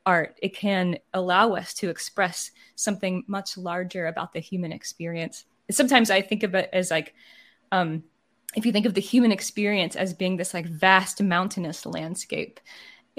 art. 0.05 0.37
It 0.41 0.55
can 0.55 0.97
allow 1.13 1.53
us 1.53 1.73
to 1.75 1.89
express 1.89 2.51
something 2.75 3.23
much 3.27 3.57
larger 3.57 4.07
about 4.07 4.33
the 4.33 4.39
human 4.39 4.71
experience. 4.71 5.45
sometimes 5.71 6.09
I 6.09 6.21
think 6.21 6.43
of 6.43 6.55
it 6.55 6.69
as 6.73 6.89
like, 6.91 7.13
um, 7.71 8.03
if 8.55 8.65
you 8.65 8.71
think 8.71 8.87
of 8.87 8.95
the 8.95 9.01
human 9.01 9.31
experience 9.31 9.95
as 9.95 10.13
being 10.13 10.37
this 10.37 10.53
like 10.53 10.65
vast 10.65 11.21
mountainous 11.21 11.85
landscape 11.85 12.59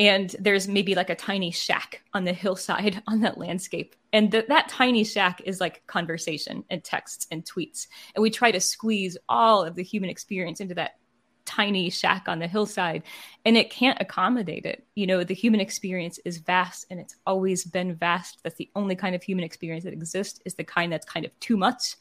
and 0.00 0.34
there's 0.40 0.66
maybe 0.66 0.94
like 0.94 1.10
a 1.10 1.14
tiny 1.14 1.50
shack 1.50 2.02
on 2.14 2.24
the 2.24 2.32
hillside 2.32 3.02
on 3.06 3.20
that 3.20 3.36
landscape. 3.36 3.94
And 4.14 4.32
th- 4.32 4.46
that 4.46 4.70
tiny 4.70 5.04
shack 5.04 5.42
is 5.44 5.60
like 5.60 5.86
conversation 5.86 6.64
and 6.70 6.82
texts 6.82 7.26
and 7.30 7.44
tweets. 7.44 7.86
And 8.14 8.22
we 8.22 8.30
try 8.30 8.50
to 8.50 8.60
squeeze 8.60 9.18
all 9.28 9.62
of 9.62 9.74
the 9.74 9.82
human 9.82 10.08
experience 10.08 10.60
into 10.60 10.74
that 10.76 10.96
tiny 11.44 11.90
shack 11.90 12.28
on 12.28 12.38
the 12.38 12.46
hillside. 12.46 13.02
And 13.44 13.58
it 13.58 13.68
can't 13.68 14.00
accommodate 14.00 14.64
it. 14.64 14.86
You 14.94 15.06
know 15.06 15.22
the 15.22 15.34
human 15.34 15.60
experience 15.60 16.18
is 16.24 16.38
vast 16.38 16.86
and 16.88 16.98
it's 16.98 17.16
always 17.26 17.64
been 17.64 17.94
vast. 17.94 18.40
That's 18.42 18.56
the 18.56 18.70
only 18.74 18.96
kind 18.96 19.14
of 19.14 19.22
human 19.22 19.44
experience 19.44 19.84
that 19.84 19.92
exists 19.92 20.40
is 20.46 20.54
the 20.54 20.64
kind 20.64 20.90
that's 20.90 21.06
kind 21.06 21.26
of 21.26 21.38
too 21.40 21.58
much. 21.58 21.96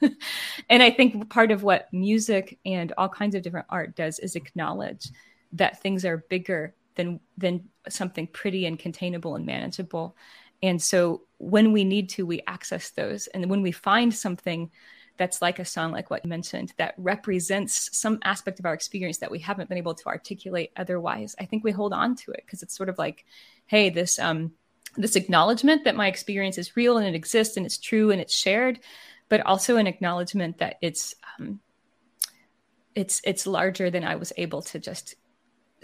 And 0.70 0.80
i 0.80 0.92
think 0.92 1.28
part 1.28 1.50
of 1.50 1.64
what 1.64 1.92
music 1.92 2.56
and 2.64 2.92
all 2.96 3.08
kinds 3.08 3.34
of 3.34 3.42
different 3.42 3.66
art 3.68 3.96
does 3.96 4.20
is 4.20 4.36
acknowledge 4.36 5.10
that 5.52 5.82
things 5.82 6.04
are 6.04 6.18
bigger 6.28 6.72
than 6.96 7.20
than 7.38 7.68
something 7.88 8.26
pretty 8.26 8.66
and 8.66 8.78
containable 8.78 9.36
and 9.36 9.46
manageable. 9.46 10.16
And 10.62 10.82
so 10.82 11.22
when 11.38 11.72
we 11.72 11.84
need 11.84 12.08
to, 12.10 12.26
we 12.26 12.42
access 12.46 12.90
those. 12.90 13.26
And 13.28 13.48
when 13.50 13.62
we 13.62 13.72
find 13.72 14.14
something 14.14 14.70
that's 15.18 15.40
like 15.40 15.58
a 15.58 15.64
song 15.64 15.92
like 15.92 16.10
what 16.10 16.22
you 16.24 16.28
mentioned 16.28 16.74
that 16.76 16.92
represents 16.98 17.88
some 17.96 18.18
aspect 18.24 18.58
of 18.58 18.66
our 18.66 18.74
experience 18.74 19.16
that 19.16 19.30
we 19.30 19.38
haven't 19.38 19.66
been 19.66 19.78
able 19.78 19.94
to 19.94 20.08
articulate 20.08 20.70
otherwise 20.76 21.34
i 21.40 21.44
think 21.46 21.64
we 21.64 21.70
hold 21.70 21.94
on 21.94 22.14
to 22.14 22.32
it 22.32 22.42
because 22.44 22.62
it's 22.62 22.76
sort 22.76 22.90
of 22.90 22.98
like 22.98 23.24
hey 23.64 23.88
this 23.88 24.18
um 24.18 24.52
this 24.98 25.16
acknowledgement 25.16 25.84
that 25.84 25.96
my 25.96 26.06
experience 26.06 26.58
is 26.58 26.76
real 26.76 26.98
and 26.98 27.06
it 27.06 27.14
exists 27.14 27.56
and 27.56 27.64
it's 27.64 27.78
true 27.78 28.10
and 28.10 28.20
it's 28.20 28.36
shared 28.36 28.78
but 29.28 29.40
also 29.46 29.76
an 29.76 29.86
acknowledgement 29.86 30.58
that 30.58 30.76
it's 30.80 31.14
um, 31.38 31.60
it's 32.94 33.20
it's 33.24 33.46
larger 33.46 33.90
than 33.90 34.04
I 34.04 34.16
was 34.16 34.32
able 34.36 34.62
to 34.62 34.78
just 34.78 35.14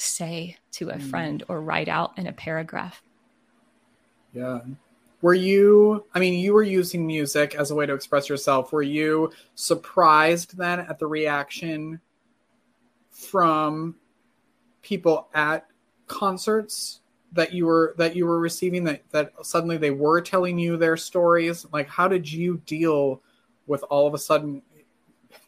say 0.03 0.57
to 0.73 0.91
a 0.91 0.97
mm. 0.97 1.11
friend 1.11 1.45
or 1.49 1.61
write 1.61 1.89
out 1.89 2.19
in 2.19 2.27
a 2.27 2.33
paragraph. 2.33 3.03
Yeah. 4.33 4.61
Were 5.21 5.35
you, 5.35 6.05
I 6.15 6.19
mean, 6.19 6.35
you 6.35 6.53
were 6.53 6.63
using 6.63 7.07
music 7.07 7.55
as 7.55 7.71
a 7.71 7.75
way 7.75 7.87
to 7.87 7.95
express 7.95 8.29
yourself. 8.29 8.73
Were 8.73 8.83
you 8.83 9.31
surprised 9.55 10.57
then 10.57 10.81
at 10.81 10.99
the 10.99 11.07
reaction 11.07 12.01
from 13.11 13.95
people 14.83 15.29
at 15.33 15.67
concerts 16.09 17.01
that 17.33 17.53
you 17.53 17.67
were 17.67 17.95
that 17.97 18.15
you 18.15 18.27
were 18.27 18.39
receiving 18.39 18.85
that 18.85 19.03
that 19.11 19.33
suddenly 19.43 19.77
they 19.77 19.91
were 19.91 20.21
telling 20.21 20.59
you 20.59 20.77
their 20.77 20.97
stories 20.97 21.65
like 21.73 21.89
how 21.89 22.07
did 22.07 22.31
you 22.31 22.61
deal 22.67 23.23
with 23.67 23.83
all 23.85 24.07
of 24.07 24.13
a 24.13 24.19
sudden 24.19 24.61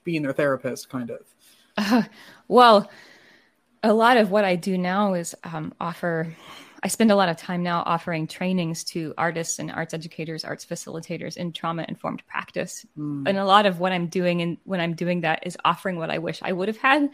being 0.02 0.22
their 0.22 0.32
therapist 0.32 0.88
kind 0.88 1.10
of 1.10 1.20
uh, 1.76 2.02
well 2.48 2.88
a 3.84 3.92
lot 3.92 4.16
of 4.16 4.30
what 4.30 4.44
i 4.44 4.56
do 4.56 4.76
now 4.76 5.14
is 5.14 5.34
um, 5.44 5.72
offer 5.80 6.34
I 6.84 6.88
spend 6.88 7.10
a 7.10 7.16
lot 7.16 7.30
of 7.30 7.38
time 7.38 7.62
now 7.62 7.82
offering 7.86 8.26
trainings 8.26 8.84
to 8.84 9.14
artists 9.16 9.58
and 9.58 9.70
arts 9.70 9.94
educators, 9.94 10.44
arts 10.44 10.66
facilitators 10.66 11.38
in 11.38 11.50
trauma 11.50 11.86
informed 11.88 12.22
practice. 12.26 12.84
Mm. 12.98 13.26
And 13.26 13.38
a 13.38 13.44
lot 13.46 13.64
of 13.64 13.80
what 13.80 13.90
I'm 13.90 14.08
doing 14.08 14.42
and 14.42 14.58
when 14.64 14.80
I'm 14.80 14.92
doing 14.92 15.22
that 15.22 15.46
is 15.46 15.56
offering 15.64 15.96
what 15.96 16.10
I 16.10 16.18
wish 16.18 16.40
I 16.42 16.52
would 16.52 16.68
have 16.68 16.76
had. 16.76 17.08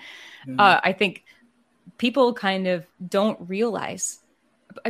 Uh, 0.59 0.81
I 0.83 0.93
think 0.93 1.23
people 1.99 2.35
kind 2.35 2.67
of 2.67 2.85
don't 3.07 3.39
realize 3.49 4.19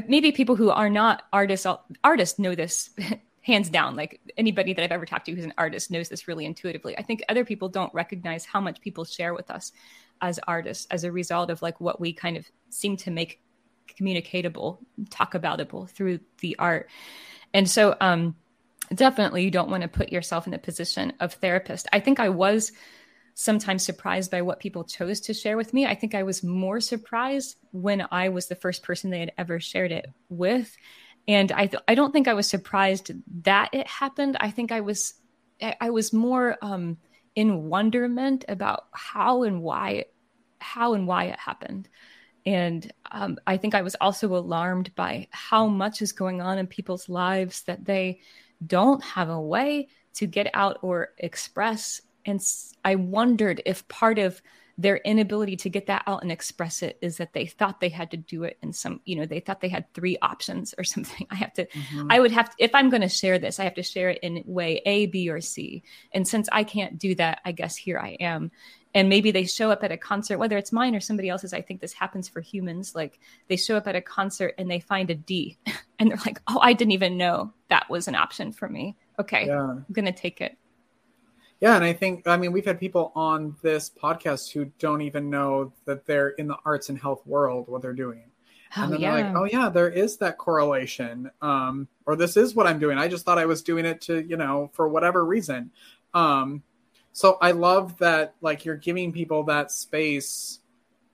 maybe 0.09 0.33
people 0.33 0.57
who 0.57 0.71
are 0.71 0.89
not 0.89 1.25
artists 1.31 1.67
artists 2.03 2.39
know 2.39 2.55
this 2.55 2.91
hands 3.51 3.69
down 3.69 3.97
like 3.97 4.21
anybody 4.37 4.73
that 4.73 4.83
i've 4.85 4.93
ever 4.93 5.07
talked 5.07 5.27
to 5.27 5.35
who's 5.35 5.45
an 5.45 5.55
artist 5.59 5.91
knows 5.91 6.09
this 6.09 6.29
really 6.29 6.47
intuitively 6.47 6.97
i 6.99 7.03
think 7.03 7.23
other 7.29 7.45
people 7.45 7.69
don't 7.69 7.93
recognize 7.93 8.45
how 8.45 8.61
much 8.61 8.81
people 8.81 9.05
share 9.05 9.35
with 9.35 9.51
us 9.51 9.73
as 10.21 10.39
artists 10.47 10.87
as 10.91 11.05
a 11.05 11.13
result 11.13 11.51
of 11.51 11.63
like 11.63 11.81
what 11.81 12.01
we 12.01 12.13
kind 12.13 12.37
of 12.37 12.47
seem 12.71 12.97
to 12.97 13.11
make 13.11 13.41
communicatable, 13.97 14.79
talk 15.11 15.35
aboutable 15.35 15.89
through 15.89 16.21
the 16.41 16.57
art. 16.59 16.89
And 17.53 17.69
so, 17.69 17.97
um, 18.01 18.37
definitely, 18.95 19.45
you 19.45 19.51
don't 19.51 19.71
want 19.71 19.83
to 19.83 19.89
put 19.89 20.13
yourself 20.13 20.47
in 20.47 20.53
the 20.53 20.59
position 20.59 21.13
of 21.21 21.35
therapist. 21.35 21.87
I 21.93 22.01
think 22.01 22.21
I 22.21 22.29
was 22.29 22.73
sometimes 23.35 23.85
surprised 23.85 24.31
by 24.31 24.43
what 24.43 24.61
people 24.61 24.85
chose 24.85 25.21
to 25.21 25.35
share 25.35 25.57
with 25.57 25.73
me. 25.73 25.87
I 25.87 25.95
think 25.95 26.15
I 26.15 26.25
was 26.25 26.43
more 26.43 26.81
surprised 26.81 27.57
when 27.73 28.07
I 28.11 28.29
was 28.29 28.49
the 28.49 28.55
first 28.55 28.83
person 28.83 29.11
they 29.11 29.21
had 29.21 29.33
ever 29.39 29.61
shared 29.61 29.93
it 29.93 30.07
with. 30.29 30.77
And 31.31 31.53
I, 31.53 31.67
th- 31.67 31.85
I 31.87 31.95
don't 31.95 32.11
think 32.11 32.27
I 32.27 32.35
was 32.35 32.49
surprised 32.49 33.13
that 33.45 33.71
it 33.73 33.87
happened. 33.87 34.37
I 34.41 34.51
think 34.51 34.73
I 34.73 34.81
was, 34.81 35.15
I 35.81 35.91
was 35.91 36.13
more 36.13 36.57
um, 36.61 36.99
in 37.37 37.69
wonderment 37.69 38.45
about 38.49 38.87
how 38.91 39.45
and 39.45 39.63
why, 39.63 40.07
how 40.59 40.95
and 40.95 41.07
why 41.07 41.27
it 41.27 41.39
happened. 41.39 41.89
And 42.45 42.93
um, 43.13 43.39
I 43.47 43.59
think 43.59 43.77
I 43.77 43.83
was 43.83 43.95
also 44.01 44.35
alarmed 44.35 44.93
by 44.97 45.29
how 45.31 45.69
much 45.69 46.03
is 46.03 46.11
going 46.11 46.43
on 46.43 46.59
in 46.59 46.67
people's 46.67 47.09
lives 47.09 47.63
that 47.63 47.85
they 47.85 48.19
don't 48.67 49.05
have 49.05 49.29
a 49.29 49.41
way 49.41 49.87
to 50.15 50.27
get 50.27 50.51
out 50.53 50.81
or 50.83 51.11
express. 51.17 52.01
And 52.27 52.41
I 52.85 52.97
wondered 52.97 53.63
if 53.65 53.87
part 53.87 54.19
of 54.19 54.43
their 54.81 54.97
inability 54.97 55.57
to 55.57 55.69
get 55.69 55.87
that 55.87 56.03
out 56.07 56.23
and 56.23 56.33
express 56.33 56.83
it 56.83 56.99
is 57.03 57.19
that 57.19 57.35
they 57.35 57.45
thought 57.45 57.81
they 57.81 57.91
had 57.91 58.11
to 58.11 58.17
do 58.17 58.45
it 58.45 58.57
in 58.63 58.73
some, 58.73 59.01
you 59.05 59.15
know, 59.15 59.27
they 59.27 59.41
thought 59.41 59.61
they 59.61 59.69
had 59.69 59.93
three 59.93 60.17
options 60.23 60.75
or 60.79 60.85
something. 60.95 61.27
I 61.31 61.35
have 61.35 61.53
to, 61.55 61.67
mm-hmm. 61.67 62.07
I 62.11 62.19
would 62.19 62.33
have 62.33 62.49
to, 62.49 62.57
if 62.59 62.75
I'm 62.75 62.89
going 62.89 63.03
to 63.03 63.09
share 63.09 63.39
this, 63.39 63.61
I 63.61 63.65
have 63.65 63.75
to 63.75 63.83
share 63.83 64.09
it 64.09 64.21
in 64.23 64.43
way 64.47 64.81
A, 64.87 65.07
B, 65.07 65.29
or 65.29 65.43
C. 65.43 65.83
And 66.13 66.27
since 66.27 66.49
I 66.51 66.65
can't 66.65 66.99
do 66.99 67.15
that, 67.17 67.41
I 67.45 67.53
guess 67.53 67.77
here 67.77 67.99
I 67.99 68.17
am 68.21 68.51
and 68.95 69.09
maybe 69.09 69.31
they 69.31 69.45
show 69.45 69.71
up 69.71 69.85
at 69.85 69.93
a 69.93 69.97
concert 69.97 70.39
whether 70.39 70.59
it's 70.59 70.73
mine 70.73 70.97
or 70.97 71.01
somebody 71.01 71.29
else's 71.29 71.53
i 71.53 71.61
think 71.61 71.81
this 71.81 71.93
happens 71.93 72.29
for 72.29 72.41
humans 72.41 72.93
like 72.93 73.21
they 73.47 73.57
show 73.57 73.77
up 73.77 73.87
at 73.87 73.95
a 73.95 74.01
concert 74.01 74.53
and 74.59 74.69
they 74.69 74.81
find 74.81 75.11
a 75.11 75.15
d 75.15 75.57
and 76.01 76.11
they're 76.11 76.19
like 76.27 76.41
oh 76.49 76.59
i 76.61 76.73
didn't 76.73 76.91
even 76.91 77.17
know 77.17 77.53
that 77.69 77.89
was 77.89 78.09
an 78.09 78.17
option 78.17 78.51
for 78.51 78.69
me 78.69 78.97
okay 79.17 79.47
yeah. 79.47 79.61
i'm 79.61 79.87
gonna 79.93 80.11
take 80.11 80.41
it 80.41 80.59
yeah 81.61 81.77
and 81.77 81.85
i 81.85 81.93
think 81.93 82.27
i 82.27 82.37
mean 82.37 82.53
we've 82.53 82.65
had 82.65 82.79
people 82.81 83.13
on 83.15 83.55
this 83.63 83.91
podcast 83.91 84.53
who 84.53 84.67
don't 84.79 85.03
even 85.03 85.31
know 85.31 85.73
that 85.85 86.07
they're 86.07 86.31
in 86.31 86.49
the 86.49 86.57
arts 86.65 86.89
and 86.89 86.99
health 86.99 87.27
world 87.27 87.69
what 87.69 87.83
they're 87.83 87.93
doing. 87.93 88.25
Oh, 88.77 88.85
and 88.85 88.93
then 88.93 89.01
yeah. 89.01 89.17
they're 89.17 89.25
like 89.25 89.37
oh 89.37 89.45
yeah 89.45 89.69
there 89.69 89.89
is 89.89 90.17
that 90.19 90.39
correlation 90.39 91.31
um 91.43 91.89
or 92.07 92.17
this 92.17 92.37
is 92.37 92.55
what 92.55 92.67
i'm 92.67 92.79
doing. 92.79 92.99
I 92.99 93.09
just 93.09 93.25
thought 93.25 93.39
i 93.39 93.47
was 93.47 93.63
doing 93.63 93.85
it 93.85 94.01
to 94.03 94.21
you 94.21 94.37
know 94.37 94.71
for 94.75 94.89
whatever 94.89 95.25
reason. 95.25 95.71
Um 96.15 96.63
so 97.13 97.39
i 97.41 97.51
love 97.51 97.99
that 97.99 98.35
like 98.41 98.65
you're 98.65 98.77
giving 98.77 99.13
people 99.13 99.43
that 99.45 99.73
space 99.73 100.61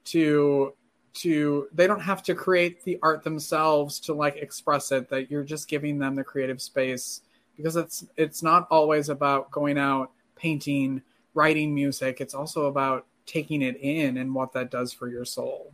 to 0.05 0.75
to 1.15 1.67
they 1.73 1.87
don't 1.87 2.01
have 2.01 2.23
to 2.23 2.35
create 2.35 2.85
the 2.85 2.99
art 3.03 3.25
themselves 3.25 3.99
to 4.01 4.13
like 4.13 4.37
express 4.37 4.93
it 4.93 5.09
that 5.09 5.31
you're 5.31 5.43
just 5.43 5.69
giving 5.69 5.99
them 5.99 6.15
the 6.15 6.23
creative 6.23 6.61
space 6.61 7.23
because 7.57 7.77
it's 7.77 8.05
it's 8.17 8.43
not 8.43 8.69
always 8.71 9.09
about 9.09 9.51
going 9.51 9.79
out 9.79 10.11
painting 10.37 11.03
writing 11.35 11.75
music. 11.75 12.21
It's 12.21 12.35
also 12.35 12.67
about 12.67 13.07
taking 13.27 13.63
it 13.63 13.77
in 13.77 14.17
and 14.17 14.35
what 14.35 14.53
that 14.53 14.71
does 14.71 14.93
for 14.93 15.09
your 15.09 15.25
soul. 15.25 15.73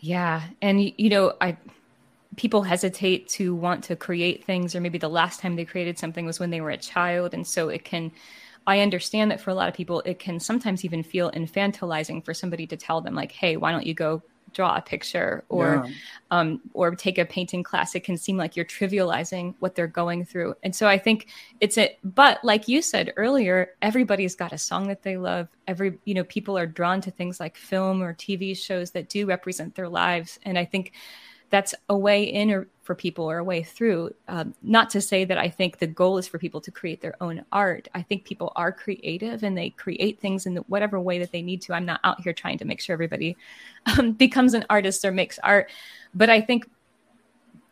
Yeah. 0.00 0.42
And 0.60 0.92
you 0.98 1.08
know 1.08 1.34
i 1.40 1.56
people 2.36 2.62
hesitate 2.62 3.28
to 3.28 3.54
want 3.54 3.84
to 3.84 3.94
create 3.94 4.42
things 4.42 4.74
or 4.74 4.80
maybe 4.80 4.96
the 4.96 5.08
last 5.08 5.38
time 5.38 5.54
they 5.54 5.66
created 5.66 5.98
something 5.98 6.24
was 6.24 6.40
when 6.40 6.50
they 6.50 6.62
were 6.62 6.70
a 6.70 6.78
child. 6.78 7.34
And 7.34 7.46
so 7.46 7.68
it 7.68 7.84
can 7.84 8.10
I 8.66 8.80
understand 8.80 9.30
that 9.30 9.40
for 9.40 9.50
a 9.50 9.54
lot 9.54 9.68
of 9.68 9.74
people, 9.74 10.02
it 10.04 10.18
can 10.18 10.38
sometimes 10.38 10.84
even 10.84 11.02
feel 11.02 11.30
infantilizing 11.32 12.24
for 12.24 12.32
somebody 12.32 12.66
to 12.68 12.76
tell 12.76 13.00
them, 13.00 13.14
like, 13.14 13.32
hey, 13.32 13.56
why 13.56 13.72
don't 13.72 13.86
you 13.86 13.94
go 13.94 14.22
draw 14.52 14.76
a 14.76 14.80
picture 14.80 15.44
or 15.48 15.84
yeah. 15.86 15.92
um, 16.30 16.60
or 16.74 16.94
take 16.94 17.18
a 17.18 17.24
painting 17.24 17.62
class 17.62 17.94
it 17.94 18.04
can 18.04 18.16
seem 18.16 18.36
like 18.36 18.56
you're 18.56 18.64
trivializing 18.64 19.54
what 19.58 19.74
they're 19.74 19.86
going 19.86 20.24
through. 20.24 20.54
And 20.62 20.74
so 20.74 20.86
i 20.86 20.98
think 20.98 21.28
it's 21.60 21.78
a 21.78 21.96
but 22.04 22.42
like 22.44 22.68
you 22.68 22.82
said 22.82 23.12
earlier 23.16 23.70
everybody's 23.82 24.34
got 24.34 24.52
a 24.52 24.58
song 24.58 24.88
that 24.88 25.02
they 25.02 25.16
love. 25.16 25.48
Every 25.66 25.98
you 26.04 26.14
know 26.14 26.24
people 26.24 26.58
are 26.58 26.66
drawn 26.66 27.00
to 27.02 27.10
things 27.10 27.40
like 27.40 27.56
film 27.56 28.02
or 28.02 28.14
tv 28.14 28.56
shows 28.56 28.90
that 28.92 29.08
do 29.08 29.26
represent 29.26 29.74
their 29.74 29.88
lives. 29.88 30.38
And 30.44 30.58
i 30.58 30.64
think 30.64 30.92
that's 31.52 31.74
a 31.90 31.96
way 31.96 32.24
in 32.24 32.50
or 32.50 32.66
for 32.82 32.94
people 32.94 33.30
or 33.30 33.36
a 33.36 33.44
way 33.44 33.62
through. 33.62 34.14
Um, 34.26 34.54
not 34.62 34.88
to 34.90 35.02
say 35.02 35.26
that 35.26 35.36
I 35.36 35.50
think 35.50 35.78
the 35.78 35.86
goal 35.86 36.16
is 36.16 36.26
for 36.26 36.38
people 36.38 36.62
to 36.62 36.70
create 36.70 37.02
their 37.02 37.14
own 37.20 37.44
art. 37.52 37.88
I 37.94 38.00
think 38.00 38.24
people 38.24 38.52
are 38.56 38.72
creative 38.72 39.42
and 39.42 39.56
they 39.56 39.68
create 39.68 40.18
things 40.18 40.46
in 40.46 40.56
whatever 40.56 40.98
way 40.98 41.18
that 41.18 41.30
they 41.30 41.42
need 41.42 41.60
to. 41.62 41.74
I'm 41.74 41.84
not 41.84 42.00
out 42.04 42.22
here 42.22 42.32
trying 42.32 42.56
to 42.58 42.64
make 42.64 42.80
sure 42.80 42.94
everybody 42.94 43.36
um, 43.98 44.12
becomes 44.24 44.54
an 44.54 44.64
artist 44.70 45.04
or 45.04 45.12
makes 45.12 45.38
art, 45.40 45.70
but 46.14 46.30
I 46.30 46.40
think 46.40 46.68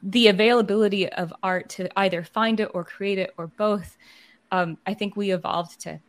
the 0.02 0.28
availability 0.28 1.08
of 1.08 1.32
art 1.42 1.70
to 1.70 1.88
either 1.98 2.22
find 2.22 2.60
it 2.60 2.70
or 2.74 2.84
create 2.84 3.18
it 3.18 3.32
or 3.38 3.46
both. 3.46 3.96
Um, 4.52 4.76
I 4.86 4.92
think 4.92 5.16
we 5.16 5.30
evolved 5.32 5.80
to 5.80 6.00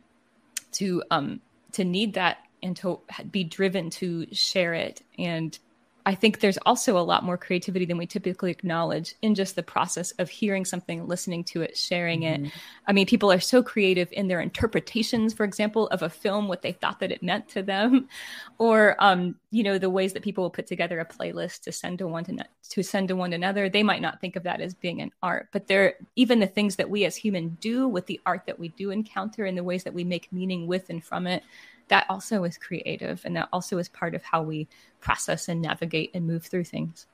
to 0.72 1.02
um, 1.10 1.40
to 1.72 1.84
need 1.84 2.14
that 2.14 2.38
and 2.62 2.76
to 2.76 3.00
be 3.30 3.44
driven 3.44 3.88
to 3.90 4.26
share 4.32 4.74
it 4.74 5.02
and 5.18 5.58
I 6.04 6.14
think 6.14 6.40
there's 6.40 6.58
also 6.66 6.98
a 6.98 7.00
lot 7.00 7.24
more 7.24 7.36
creativity 7.36 7.84
than 7.84 7.96
we 7.96 8.06
typically 8.06 8.50
acknowledge 8.50 9.14
in 9.22 9.34
just 9.34 9.54
the 9.54 9.62
process 9.62 10.10
of 10.12 10.28
hearing 10.28 10.64
something, 10.64 11.06
listening 11.06 11.44
to 11.44 11.62
it, 11.62 11.76
sharing 11.76 12.22
mm-hmm. 12.22 12.46
it. 12.46 12.52
I 12.86 12.92
mean, 12.92 13.06
people 13.06 13.30
are 13.30 13.40
so 13.40 13.62
creative 13.62 14.08
in 14.12 14.26
their 14.26 14.40
interpretations, 14.40 15.32
for 15.32 15.44
example, 15.44 15.86
of 15.88 16.02
a 16.02 16.10
film, 16.10 16.48
what 16.48 16.62
they 16.62 16.72
thought 16.72 17.00
that 17.00 17.12
it 17.12 17.22
meant 17.22 17.48
to 17.50 17.62
them, 17.62 18.08
or 18.58 18.96
um, 18.98 19.36
you 19.50 19.62
know, 19.62 19.78
the 19.78 19.90
ways 19.90 20.12
that 20.14 20.22
people 20.22 20.42
will 20.42 20.50
put 20.50 20.66
together 20.66 20.98
a 20.98 21.06
playlist 21.06 21.62
to 21.62 21.72
send 21.72 21.98
to 21.98 22.08
one 22.08 22.24
to, 22.24 22.44
to 22.70 22.82
send 22.82 23.08
to 23.08 23.16
one 23.16 23.32
another. 23.32 23.68
They 23.68 23.82
might 23.82 24.02
not 24.02 24.20
think 24.20 24.34
of 24.34 24.42
that 24.42 24.60
as 24.60 24.74
being 24.74 25.00
an 25.00 25.12
art, 25.22 25.48
but 25.52 25.68
they're 25.68 25.94
even 26.16 26.40
the 26.40 26.46
things 26.46 26.76
that 26.76 26.90
we 26.90 27.04
as 27.04 27.14
human 27.14 27.56
do 27.60 27.86
with 27.86 28.06
the 28.06 28.20
art 28.26 28.46
that 28.46 28.58
we 28.58 28.68
do 28.68 28.90
encounter 28.90 29.44
and 29.44 29.56
the 29.56 29.64
ways 29.64 29.84
that 29.84 29.94
we 29.94 30.04
make 30.04 30.32
meaning 30.32 30.66
with 30.66 30.90
and 30.90 31.04
from 31.04 31.26
it 31.26 31.44
that 31.92 32.06
also 32.08 32.44
is 32.44 32.56
creative 32.56 33.20
and 33.26 33.36
that 33.36 33.50
also 33.52 33.76
is 33.76 33.86
part 33.86 34.14
of 34.14 34.22
how 34.22 34.42
we 34.42 34.66
process 35.00 35.48
and 35.48 35.60
navigate 35.60 36.10
and 36.14 36.26
move 36.26 36.42
through 36.42 36.64
things. 36.64 37.06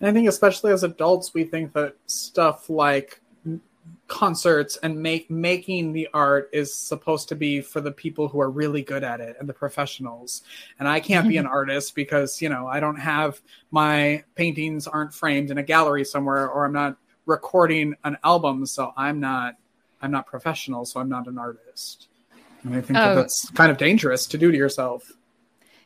And 0.00 0.08
I 0.08 0.12
think 0.14 0.26
especially 0.26 0.72
as 0.72 0.84
adults, 0.84 1.34
we 1.34 1.44
think 1.44 1.74
that 1.74 1.96
stuff 2.06 2.70
like 2.70 3.20
concerts 4.08 4.78
and 4.82 4.98
make 4.98 5.30
making 5.30 5.92
the 5.92 6.08
art 6.14 6.48
is 6.50 6.74
supposed 6.74 7.28
to 7.28 7.34
be 7.34 7.60
for 7.60 7.82
the 7.82 7.92
people 7.92 8.26
who 8.26 8.40
are 8.40 8.48
really 8.48 8.80
good 8.80 9.04
at 9.04 9.20
it 9.20 9.36
and 9.38 9.46
the 9.46 9.52
professionals. 9.52 10.42
And 10.78 10.88
i 10.88 10.98
can't 10.98 11.28
be 11.28 11.36
an 11.36 11.46
artist 11.58 11.94
because 11.94 12.40
you 12.40 12.48
know 12.48 12.66
i 12.66 12.80
don't 12.80 12.96
have 12.96 13.42
my 13.70 14.24
paintings 14.34 14.86
aren't 14.86 15.12
framed 15.12 15.50
in 15.50 15.58
a 15.58 15.62
gallery 15.62 16.04
somewhere 16.04 16.48
or 16.48 16.64
i'm 16.64 16.72
not 16.72 16.96
recording 17.26 17.94
an 18.04 18.16
album. 18.24 18.64
So 18.64 18.94
i'm 18.96 19.20
not 19.20 19.56
i'm 20.00 20.10
not 20.10 20.26
professional. 20.26 20.86
So 20.86 21.00
i'm 21.00 21.10
not 21.10 21.26
an 21.26 21.36
artist 21.36 22.08
and 22.64 22.74
I 22.74 22.80
think 22.80 22.98
oh. 22.98 23.14
that 23.14 23.14
that's 23.14 23.50
kind 23.50 23.70
of 23.70 23.78
dangerous 23.78 24.26
to 24.26 24.38
do 24.38 24.50
to 24.50 24.56
yourself. 24.56 25.12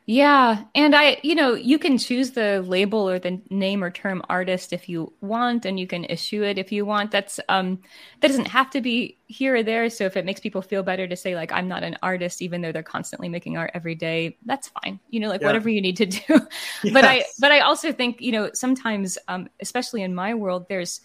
Yeah. 0.08 0.62
And 0.76 0.94
I, 0.94 1.18
you 1.24 1.34
know, 1.34 1.54
you 1.54 1.80
can 1.80 1.98
choose 1.98 2.30
the 2.30 2.62
label 2.62 3.10
or 3.10 3.18
the 3.18 3.42
name 3.50 3.82
or 3.82 3.90
term 3.90 4.22
artist 4.28 4.72
if 4.72 4.88
you 4.88 5.12
want, 5.20 5.66
and 5.66 5.80
you 5.80 5.88
can 5.88 6.04
issue 6.04 6.44
it 6.44 6.58
if 6.58 6.70
you 6.70 6.86
want. 6.86 7.10
That's, 7.10 7.40
um, 7.48 7.80
that 8.20 8.28
doesn't 8.28 8.46
have 8.46 8.70
to 8.70 8.80
be 8.80 9.18
here 9.26 9.56
or 9.56 9.62
there. 9.64 9.90
So 9.90 10.04
if 10.04 10.16
it 10.16 10.24
makes 10.24 10.38
people 10.38 10.62
feel 10.62 10.84
better 10.84 11.08
to 11.08 11.16
say, 11.16 11.34
like, 11.34 11.50
I'm 11.50 11.66
not 11.66 11.82
an 11.82 11.98
artist, 12.04 12.40
even 12.40 12.60
though 12.60 12.70
they're 12.70 12.84
constantly 12.84 13.28
making 13.28 13.56
art 13.56 13.72
every 13.74 13.96
day, 13.96 14.38
that's 14.46 14.68
fine. 14.68 15.00
You 15.10 15.18
know, 15.18 15.28
like 15.28 15.40
yeah. 15.40 15.48
whatever 15.48 15.68
you 15.68 15.82
need 15.82 15.96
to 15.96 16.06
do. 16.06 16.20
yes. 16.28 16.46
But 16.92 17.04
I, 17.04 17.24
but 17.40 17.50
I 17.50 17.60
also 17.60 17.92
think, 17.92 18.20
you 18.20 18.30
know, 18.30 18.50
sometimes, 18.54 19.18
um, 19.26 19.48
especially 19.60 20.02
in 20.02 20.14
my 20.14 20.34
world, 20.34 20.66
there's, 20.68 21.00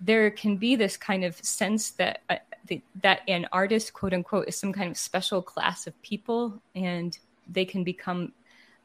there 0.00 0.30
can 0.30 0.56
be 0.56 0.74
this 0.74 0.96
kind 0.96 1.22
of 1.22 1.36
sense 1.44 1.90
that, 1.92 2.22
that 3.02 3.20
an 3.28 3.46
artist, 3.52 3.92
quote 3.92 4.14
unquote, 4.14 4.48
is 4.48 4.56
some 4.56 4.72
kind 4.72 4.90
of 4.90 4.96
special 4.96 5.42
class 5.42 5.86
of 5.86 6.00
people 6.02 6.62
and 6.74 7.18
they 7.48 7.64
can 7.64 7.84
become 7.84 8.32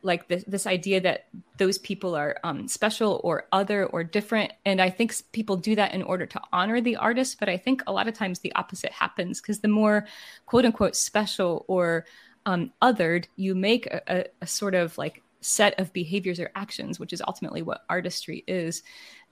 like 0.03 0.27
this, 0.27 0.44
this 0.48 0.67
idea 0.67 1.01
that 1.01 1.27
those 1.58 1.77
people 1.77 2.15
are 2.15 2.38
um, 2.44 2.67
special 2.67 3.20
or 3.24 3.46
other 3.51 3.86
or 3.88 4.03
different. 4.03 4.53
And 4.65 4.82
i 4.82 4.89
think 4.89 5.13
people 5.32 5.58
do 5.58 5.75
that 5.75 5.94
in 5.94 6.03
order 6.03 6.25
to 6.25 6.41
honor 6.53 6.82
the 6.82 6.96
artist 6.96 7.39
but 7.39 7.50
i 7.50 7.58
think 7.58 7.84
a 7.88 7.91
lot 7.91 8.08
of 8.08 8.13
times 8.13 8.39
the 8.39 8.53
opposite 8.56 8.91
happens 8.91 9.41
because 9.41 9.60
the 9.60 9.67
more 9.67 10.08
quote 10.46 10.65
unquote 10.65 10.96
special 10.96 11.65
or 11.67 12.06
um, 12.46 12.72
othered 12.82 13.25
you 13.36 13.56
make 13.56 13.88
a, 13.88 14.01
a, 14.08 14.25
a, 14.41 14.48
sort 14.48 14.74
of 14.74 14.98
like 14.98 15.22
set 15.41 15.77
of 15.79 15.91
behaviors 15.94 16.39
or 16.39 16.51
actions 16.56 17.00
which 17.00 17.12
is 17.13 17.22
ultimately 17.27 17.62
what 17.62 17.84
artistry 17.89 18.44
is 18.48 18.84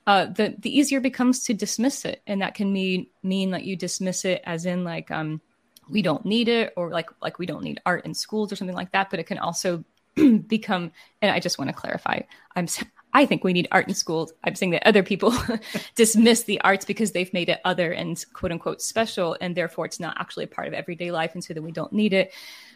uh, 0.08 0.26
the 0.26 0.56
the 0.60 0.78
easier 0.78 1.00
becomes 1.00 1.44
to 1.46 1.54
dismiss 1.54 2.06
it. 2.06 2.22
And 2.28 2.42
that 2.42 2.56
can 2.56 2.72
mean 2.72 3.08
mean 3.24 3.52
that 3.52 3.64
you 3.64 3.76
dismiss 3.76 4.26
it 4.26 4.42
as 4.46 4.66
in 4.66 4.84
like 4.84 5.12
um 5.12 5.42
we 5.90 6.02
don't 6.02 6.26
need 6.26 6.48
it 6.48 6.74
or 6.76 6.90
like 6.92 7.10
like 7.22 7.40
we 7.40 7.46
don't 7.46 7.64
need 7.64 7.82
art 7.86 8.06
in 8.06 8.14
schools 8.14 8.52
or 8.52 8.56
something 8.56 8.76
like 8.76 8.92
that. 8.92 9.10
But 9.10 9.20
it 9.20 9.28
can 9.28 9.40
also 9.40 9.84
become 10.48 10.92
and 11.22 11.30
i 11.30 11.42
just 11.42 11.60
want 11.60 11.68
to 11.68 11.76
clarify 11.76 12.22
i'm 12.56 12.68
i 13.16 13.26
think 13.26 13.44
we 13.44 13.54
need 13.54 13.68
art 13.72 13.88
in 13.88 13.94
schools. 13.94 14.34
I'm 14.44 14.56
saying 14.56 14.72
that 14.72 14.86
other 14.86 15.02
people 15.02 15.34
dismiss 15.96 16.44
the 16.44 16.60
arts 16.62 16.84
because 16.84 17.14
they've 17.14 17.32
made 17.34 17.48
it 17.48 17.62
other 17.64 17.94
and 17.94 18.24
quote 18.34 18.52
unquote 18.52 18.82
special. 18.82 19.38
And 19.40 19.56
therefore 19.56 19.86
it's 19.86 20.02
not 20.02 20.18
actually 20.20 20.44
a 20.44 20.50
part 20.50 20.68
of 20.68 20.74
everyday 20.74 21.12
life. 21.12 21.34
And 21.34 21.44
so 21.44 21.54
that 21.54 21.62
we 21.62 21.72
don't 21.72 21.94
need 21.94 22.12
it 22.12 22.34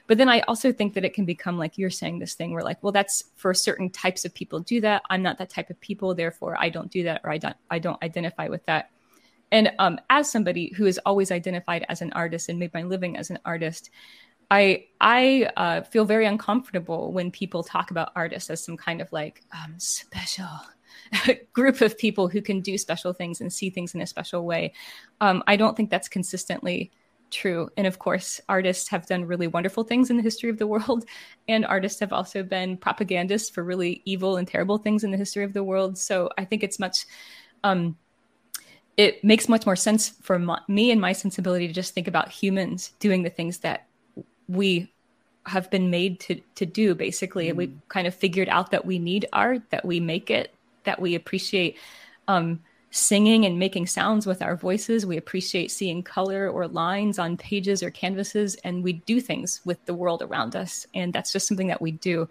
but 0.09 0.17
then 0.17 0.27
i 0.27 0.41
also 0.41 0.73
think 0.73 0.93
that 0.93 1.05
it 1.05 1.13
can 1.13 1.23
become 1.23 1.57
like 1.57 1.77
you're 1.77 1.89
saying 1.89 2.19
this 2.19 2.33
thing 2.33 2.51
where 2.51 2.63
like 2.63 2.83
well 2.83 2.91
that's 2.91 3.23
for 3.37 3.53
certain 3.53 3.89
types 3.89 4.25
of 4.25 4.33
people 4.33 4.59
do 4.59 4.81
that 4.81 5.01
i'm 5.09 5.23
not 5.23 5.37
that 5.37 5.49
type 5.49 5.69
of 5.69 5.79
people 5.79 6.13
therefore 6.13 6.57
i 6.59 6.67
don't 6.67 6.91
do 6.91 7.03
that 7.03 7.21
or 7.23 7.31
i 7.31 7.37
don't 7.37 7.55
i 7.69 7.79
don't 7.79 8.03
identify 8.03 8.49
with 8.49 8.65
that 8.65 8.89
and 9.51 9.71
um, 9.79 9.99
as 10.09 10.31
somebody 10.31 10.73
who 10.75 10.85
has 10.85 10.97
always 10.99 11.31
identified 11.31 11.85
as 11.89 12.01
an 12.01 12.13
artist 12.13 12.49
and 12.49 12.59
made 12.59 12.73
my 12.73 12.83
living 12.83 13.17
as 13.17 13.29
an 13.29 13.39
artist, 13.45 13.89
I 14.51 14.85
I 14.99 15.49
uh, 15.57 15.81
feel 15.81 16.05
very 16.05 16.25
uncomfortable 16.25 17.11
when 17.11 17.31
people 17.31 17.63
talk 17.63 17.91
about 17.91 18.11
artists 18.15 18.49
as 18.49 18.63
some 18.63 18.77
kind 18.77 19.01
of 19.01 19.11
like 19.11 19.43
um, 19.51 19.75
special 19.77 20.47
group 21.53 21.81
of 21.81 21.97
people 21.97 22.27
who 22.27 22.41
can 22.41 22.61
do 22.61 22.77
special 22.77 23.13
things 23.13 23.41
and 23.41 23.51
see 23.51 23.69
things 23.69 23.95
in 23.95 24.01
a 24.01 24.07
special 24.07 24.45
way. 24.45 24.73
Um, 25.21 25.43
I 25.47 25.55
don't 25.55 25.75
think 25.75 25.89
that's 25.89 26.07
consistently 26.07 26.91
true. 27.31 27.69
And 27.77 27.87
of 27.87 27.99
course, 27.99 28.41
artists 28.49 28.89
have 28.89 29.05
done 29.05 29.25
really 29.25 29.47
wonderful 29.47 29.83
things 29.83 30.09
in 30.09 30.17
the 30.17 30.23
history 30.23 30.49
of 30.49 30.57
the 30.57 30.67
world, 30.67 31.05
and 31.47 31.65
artists 31.65 31.99
have 31.99 32.13
also 32.13 32.43
been 32.43 32.77
propagandists 32.77 33.49
for 33.49 33.63
really 33.63 34.01
evil 34.05 34.37
and 34.37 34.47
terrible 34.47 34.77
things 34.77 35.03
in 35.03 35.11
the 35.11 35.17
history 35.17 35.43
of 35.43 35.53
the 35.53 35.63
world. 35.63 35.97
So 35.97 36.29
I 36.37 36.45
think 36.45 36.63
it's 36.63 36.79
much. 36.79 37.05
Um, 37.63 37.97
it 38.97 39.23
makes 39.23 39.47
much 39.47 39.65
more 39.65 39.77
sense 39.77 40.09
for 40.09 40.37
my, 40.37 40.59
me 40.67 40.91
and 40.91 40.99
my 40.99 41.13
sensibility 41.13 41.67
to 41.67 41.73
just 41.73 41.93
think 41.93 42.09
about 42.09 42.29
humans 42.29 42.91
doing 42.99 43.23
the 43.23 43.29
things 43.29 43.59
that 43.59 43.87
we 44.49 44.91
have 45.45 45.69
been 45.71 45.89
made 45.89 46.19
to 46.19 46.41
to 46.55 46.65
do 46.65 46.93
basically 46.93 47.49
mm. 47.49 47.55
we 47.55 47.73
kind 47.87 48.07
of 48.07 48.13
figured 48.13 48.49
out 48.49 48.71
that 48.71 48.85
we 48.85 48.99
need 48.99 49.25
art 49.31 49.61
that 49.69 49.85
we 49.85 49.99
make 49.99 50.29
it 50.29 50.53
that 50.83 50.99
we 51.01 51.15
appreciate 51.15 51.77
um, 52.27 52.59
singing 52.91 53.45
and 53.45 53.59
making 53.59 53.85
sounds 53.85 54.25
with 54.25 54.41
our 54.41 54.55
voices 54.55 55.05
we 55.05 55.17
appreciate 55.17 55.69
seeing 55.69 56.01
color 56.01 56.49
or 56.49 56.67
lines 56.67 57.19
on 57.19 57.37
pages 57.37 57.83
or 57.83 57.91
canvases 57.91 58.55
and 58.63 58.83
we 58.83 58.93
do 58.93 59.21
things 59.21 59.61
with 59.63 59.83
the 59.85 59.93
world 59.93 60.23
around 60.23 60.55
us 60.55 60.87
and 60.95 61.13
that's 61.13 61.31
just 61.31 61.47
something 61.47 61.67
that 61.67 61.81
we 61.81 61.91
do 61.91 62.27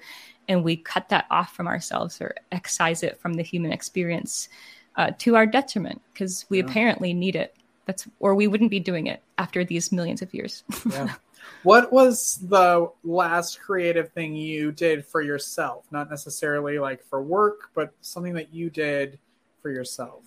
and 0.49 0.65
we 0.65 0.77
cut 0.77 1.09
that 1.11 1.27
off 1.31 1.55
from 1.55 1.69
ourselves 1.69 2.21
or 2.21 2.35
excise 2.50 3.03
it 3.03 3.21
from 3.21 3.35
the 3.35 3.43
human 3.43 3.71
experience 3.71 4.49
uh, 4.97 5.12
to 5.19 5.37
our 5.37 5.47
detriment 5.47 6.03
because 6.12 6.47
we 6.49 6.59
yeah. 6.59 6.65
apparently 6.65 7.12
need 7.12 7.37
it. 7.37 7.55
That's 7.87 8.09
or 8.19 8.35
we 8.35 8.49
wouldn't 8.49 8.71
be 8.71 8.81
doing 8.81 9.07
it 9.07 9.23
after 9.38 9.65
these 9.65 9.92
millions 9.92 10.21
of 10.21 10.35
years. 10.35 10.64
yeah. 10.90 11.14
What 11.62 11.92
was 11.92 12.38
the 12.42 12.90
last 13.05 13.61
creative 13.61 14.12
thing 14.12 14.35
you 14.35 14.73
did 14.73 15.07
for 15.07 15.23
yourself? 15.23 15.87
Not 15.90 16.11
necessarily 16.11 16.79
like 16.79 17.03
for 17.03 17.23
work, 17.23 17.71
but 17.75 17.92
something 18.01 18.35
that 18.35 18.53
you 18.53 18.68
did 18.68 19.18
for 19.62 19.71
yourself. 19.71 20.25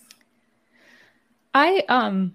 I 1.53 1.83
um 1.89 2.33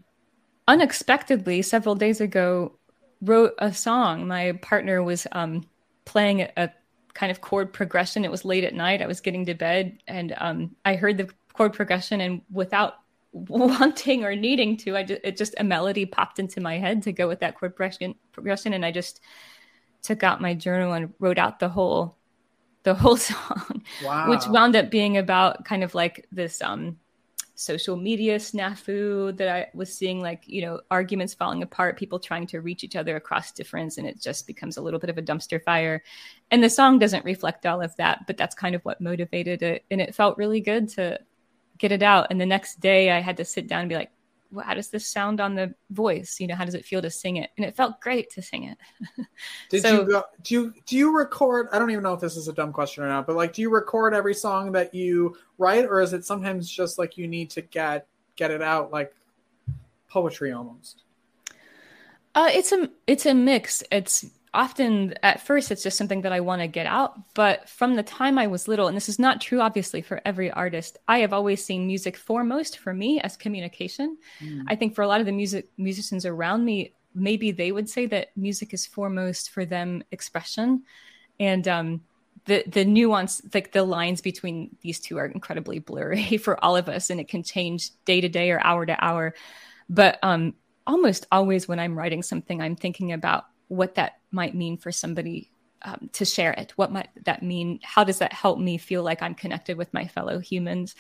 unexpectedly 0.69 1.63
several 1.63 1.95
days 1.95 2.21
ago 2.21 2.79
wrote 3.23 3.55
a 3.59 3.73
song. 3.73 4.27
My 4.27 4.53
partner 4.63 5.03
was 5.03 5.27
um 5.33 5.65
playing 6.05 6.43
a, 6.57 6.71
kind 7.15 7.33
of 7.33 7.41
chord 7.41 7.73
progression. 7.73 8.25
It 8.25 8.31
was 8.31 8.45
late 8.45 8.65
at 8.65 8.75
night. 8.75 9.01
I 9.01 9.07
was 9.07 9.21
getting 9.21 9.47
to 9.47 9.55
bed 9.55 9.99
and 10.07 10.35
um 10.39 10.77
I 10.85 10.97
heard 10.97 11.17
the 11.19 11.31
chord 11.55 11.73
progression 11.73 12.21
and 12.21 12.43
without 12.51 12.95
wanting 13.33 14.25
or 14.25 14.35
needing 14.35 14.79
to 14.79 14.97
i 14.97 15.03
just 15.03 15.21
it 15.23 15.37
just 15.37 15.55
a 15.59 15.65
melody 15.65 16.07
popped 16.07 16.39
into 16.39 16.59
my 16.61 16.79
head 16.79 17.03
to 17.03 17.13
go 17.13 17.29
with 17.29 17.41
that 17.41 17.55
chord 17.55 17.77
progression 17.77 18.15
progression 18.33 18.73
and 18.73 18.85
i 18.85 18.91
just 18.91 19.21
took 20.03 20.23
out 20.23 20.41
my 20.41 20.55
journal 20.55 20.95
and 20.95 21.13
wrote 21.19 21.39
out 21.39 21.59
the 21.59 21.69
whole 21.69 22.17
the 22.85 22.95
whole 22.95 23.17
song 23.31 23.83
wow. 24.03 24.31
which 24.31 24.47
wound 24.47 24.75
up 24.75 24.91
being 24.91 25.19
about 25.19 25.67
kind 25.67 25.85
of 25.85 25.95
like 25.95 26.27
this 26.33 26.63
um 26.63 26.97
social 27.59 27.97
media 27.97 28.37
snafu 28.37 29.35
that 29.39 29.49
I 29.49 29.69
was 29.75 29.93
seeing, 29.93 30.21
like, 30.21 30.45
you 30.47 30.61
know, 30.61 30.81
arguments 30.91 31.33
falling 31.33 31.63
apart, 31.63 31.99
people 31.99 32.19
trying 32.19 32.47
to 32.49 32.61
reach 32.61 32.85
each 32.85 32.97
other 32.97 33.17
across 33.17 33.51
difference, 33.51 33.97
and 33.97 34.07
it 34.07 34.21
just 34.21 34.47
becomes 34.47 34.77
a 34.77 34.83
little 34.83 35.01
bit 35.01 35.09
of 35.09 35.17
a 35.17 35.23
dumpster 35.23 35.63
fire. 35.65 36.03
And 36.51 36.63
the 36.63 36.69
song 36.69 36.99
doesn't 36.99 37.25
reflect 37.25 37.65
all 37.65 37.81
of 37.81 37.97
that, 37.97 38.27
but 38.27 38.37
that's 38.37 38.55
kind 38.55 38.75
of 38.75 38.85
what 38.85 39.01
motivated 39.01 39.63
it. 39.63 39.85
And 39.91 40.03
it 40.03 40.15
felt 40.15 40.37
really 40.37 40.61
good 40.61 40.89
to 40.91 41.19
get 41.79 41.93
it 41.93 42.03
out. 42.03 42.27
And 42.31 42.39
the 42.39 42.47
next 42.47 42.79
day 42.81 43.11
I 43.11 43.21
had 43.21 43.39
to 43.39 43.45
sit 43.45 43.69
down 43.69 43.81
and 43.81 43.89
be 43.89 43.97
like, 43.97 44.11
how 44.63 44.75
does 44.75 44.89
this 44.89 45.07
sound 45.07 45.41
on 45.41 45.55
the 45.55 45.75
voice? 45.91 46.37
You 46.39 46.47
know, 46.47 46.55
how 46.55 46.65
does 46.65 46.75
it 46.75 46.85
feel 46.85 47.03
to 47.03 47.11
sing 47.11 47.37
it? 47.37 47.51
And 47.57 47.67
it 47.67 47.77
felt 47.77 48.01
great 48.01 48.31
to 48.31 48.43
sing 48.43 48.65
it. 48.65 48.79
Did 49.71 49.83
so, 49.83 50.01
you 50.03 50.09
go, 50.09 50.25
do 50.43 50.55
you 50.55 50.75
do 50.87 50.97
you 50.97 51.17
record? 51.17 51.69
I 51.73 51.79
don't 51.79 51.91
even 51.91 52.03
know 52.03 52.15
if 52.15 52.21
this 52.21 52.37
is 52.37 52.49
a 52.49 52.53
dumb 52.53 52.73
question 52.73 53.05
or 53.05 53.09
not, 53.09 53.27
but 53.27 53.37
like, 53.37 53.53
do 53.53 53.63
you 53.63 53.71
record 53.71 54.15
every 54.15 54.35
song 54.35 54.73
that 54.73 54.95
you 54.95 55.37
write, 55.59 55.85
or 55.85 56.01
is 56.01 56.13
it 56.13 56.25
sometimes 56.25 56.71
just 56.71 56.99
like 56.99 57.17
you 57.17 57.27
need 57.29 57.51
to 57.51 57.63
get 57.63 58.07
get 58.37 58.51
it 58.51 58.63
out 58.63 58.93
like 58.93 59.15
poetry 60.09 60.53
almost? 60.53 61.03
Uh, 62.35 62.51
it's 62.53 62.73
a 62.73 62.91
it's 63.07 63.27
a 63.27 63.35
mix. 63.35 63.83
It's 63.91 64.27
often 64.55 65.15
at 65.23 65.41
first 65.41 65.71
it's 65.71 65.83
just 65.83 65.99
something 65.99 66.23
that 66.23 66.33
I 66.33 66.41
want 66.41 66.63
to 66.63 66.69
get 66.69 66.87
out. 66.87 67.15
But 67.35 67.69
from 67.69 67.95
the 67.95 68.03
time 68.03 68.39
I 68.39 68.47
was 68.47 68.69
little, 68.69 68.89
and 68.89 68.97
this 68.97 69.09
is 69.09 69.19
not 69.19 69.41
true 69.41 69.61
obviously 69.61 70.03
for 70.03 70.21
every 70.25 70.51
artist, 70.51 70.99
I 71.09 71.19
have 71.19 71.33
always 71.33 71.65
seen 71.65 71.87
music 71.87 72.17
foremost 72.17 72.79
for 72.79 72.95
me 72.95 73.21
as 73.21 73.37
communication. 73.37 74.17
Mm. 74.41 74.65
I 74.69 74.77
think 74.77 74.95
for 74.95 75.03
a 75.03 75.09
lot 75.09 75.21
of 75.21 75.27
the 75.27 75.33
music 75.33 75.69
musicians 75.77 76.25
around 76.25 76.65
me, 76.65 76.95
maybe 77.15 77.51
they 77.51 77.73
would 77.73 77.89
say 77.89 78.07
that 78.07 78.29
music 78.37 78.75
is 78.75 78.87
foremost 78.87 79.51
for 79.51 79.65
them 79.65 80.03
expression. 80.11 80.85
And 81.39 81.67
um 81.69 82.01
the 82.47 82.65
the 82.67 82.85
nuance 82.85 83.43
like 83.53 83.73
the 83.73 83.83
lines 83.83 84.21
between 84.21 84.75
these 84.81 85.01
two 85.01 85.19
are 85.19 85.27
incredibly 85.27 85.79
blurry 85.79 86.37
for 86.43 86.63
all 86.65 86.77
of 86.77 86.89
us 86.89 87.11
and 87.11 87.21
it 87.21 87.29
can 87.29 87.43
change 87.43 87.91
day 88.05 88.21
to 88.21 88.29
day 88.29 88.51
or 88.51 88.61
hour 88.61 88.87
to 88.87 89.05
hour 89.05 89.35
but 89.89 90.19
um 90.23 90.55
almost 90.87 91.27
always 91.31 91.69
when 91.69 91.79
i'm 91.79 91.99
writing 91.99 92.23
something 92.23 92.63
i'm 92.63 92.77
thinking 92.77 93.13
about 93.13 93.45
what 93.69 93.95
that 93.97 94.19
might 94.31 94.55
mean 94.55 94.77
for 94.77 94.93
somebody 94.93 95.51
um, 95.83 96.09
to 96.13 96.25
share 96.25 96.53
it. 96.53 96.73
What 96.77 96.93
might 96.93 97.09
that 97.25 97.43
mean? 97.43 97.81
How 97.83 98.05
does 98.05 98.19
that 98.19 98.33
help 98.33 98.59
me 98.59 98.79
feel 98.79 99.03
like 99.03 99.23
I'm 99.23 99.35
connected 99.35 99.77
with 99.77 99.93
my 99.93 100.07
fellow 100.07 100.39
humans? 100.39 100.95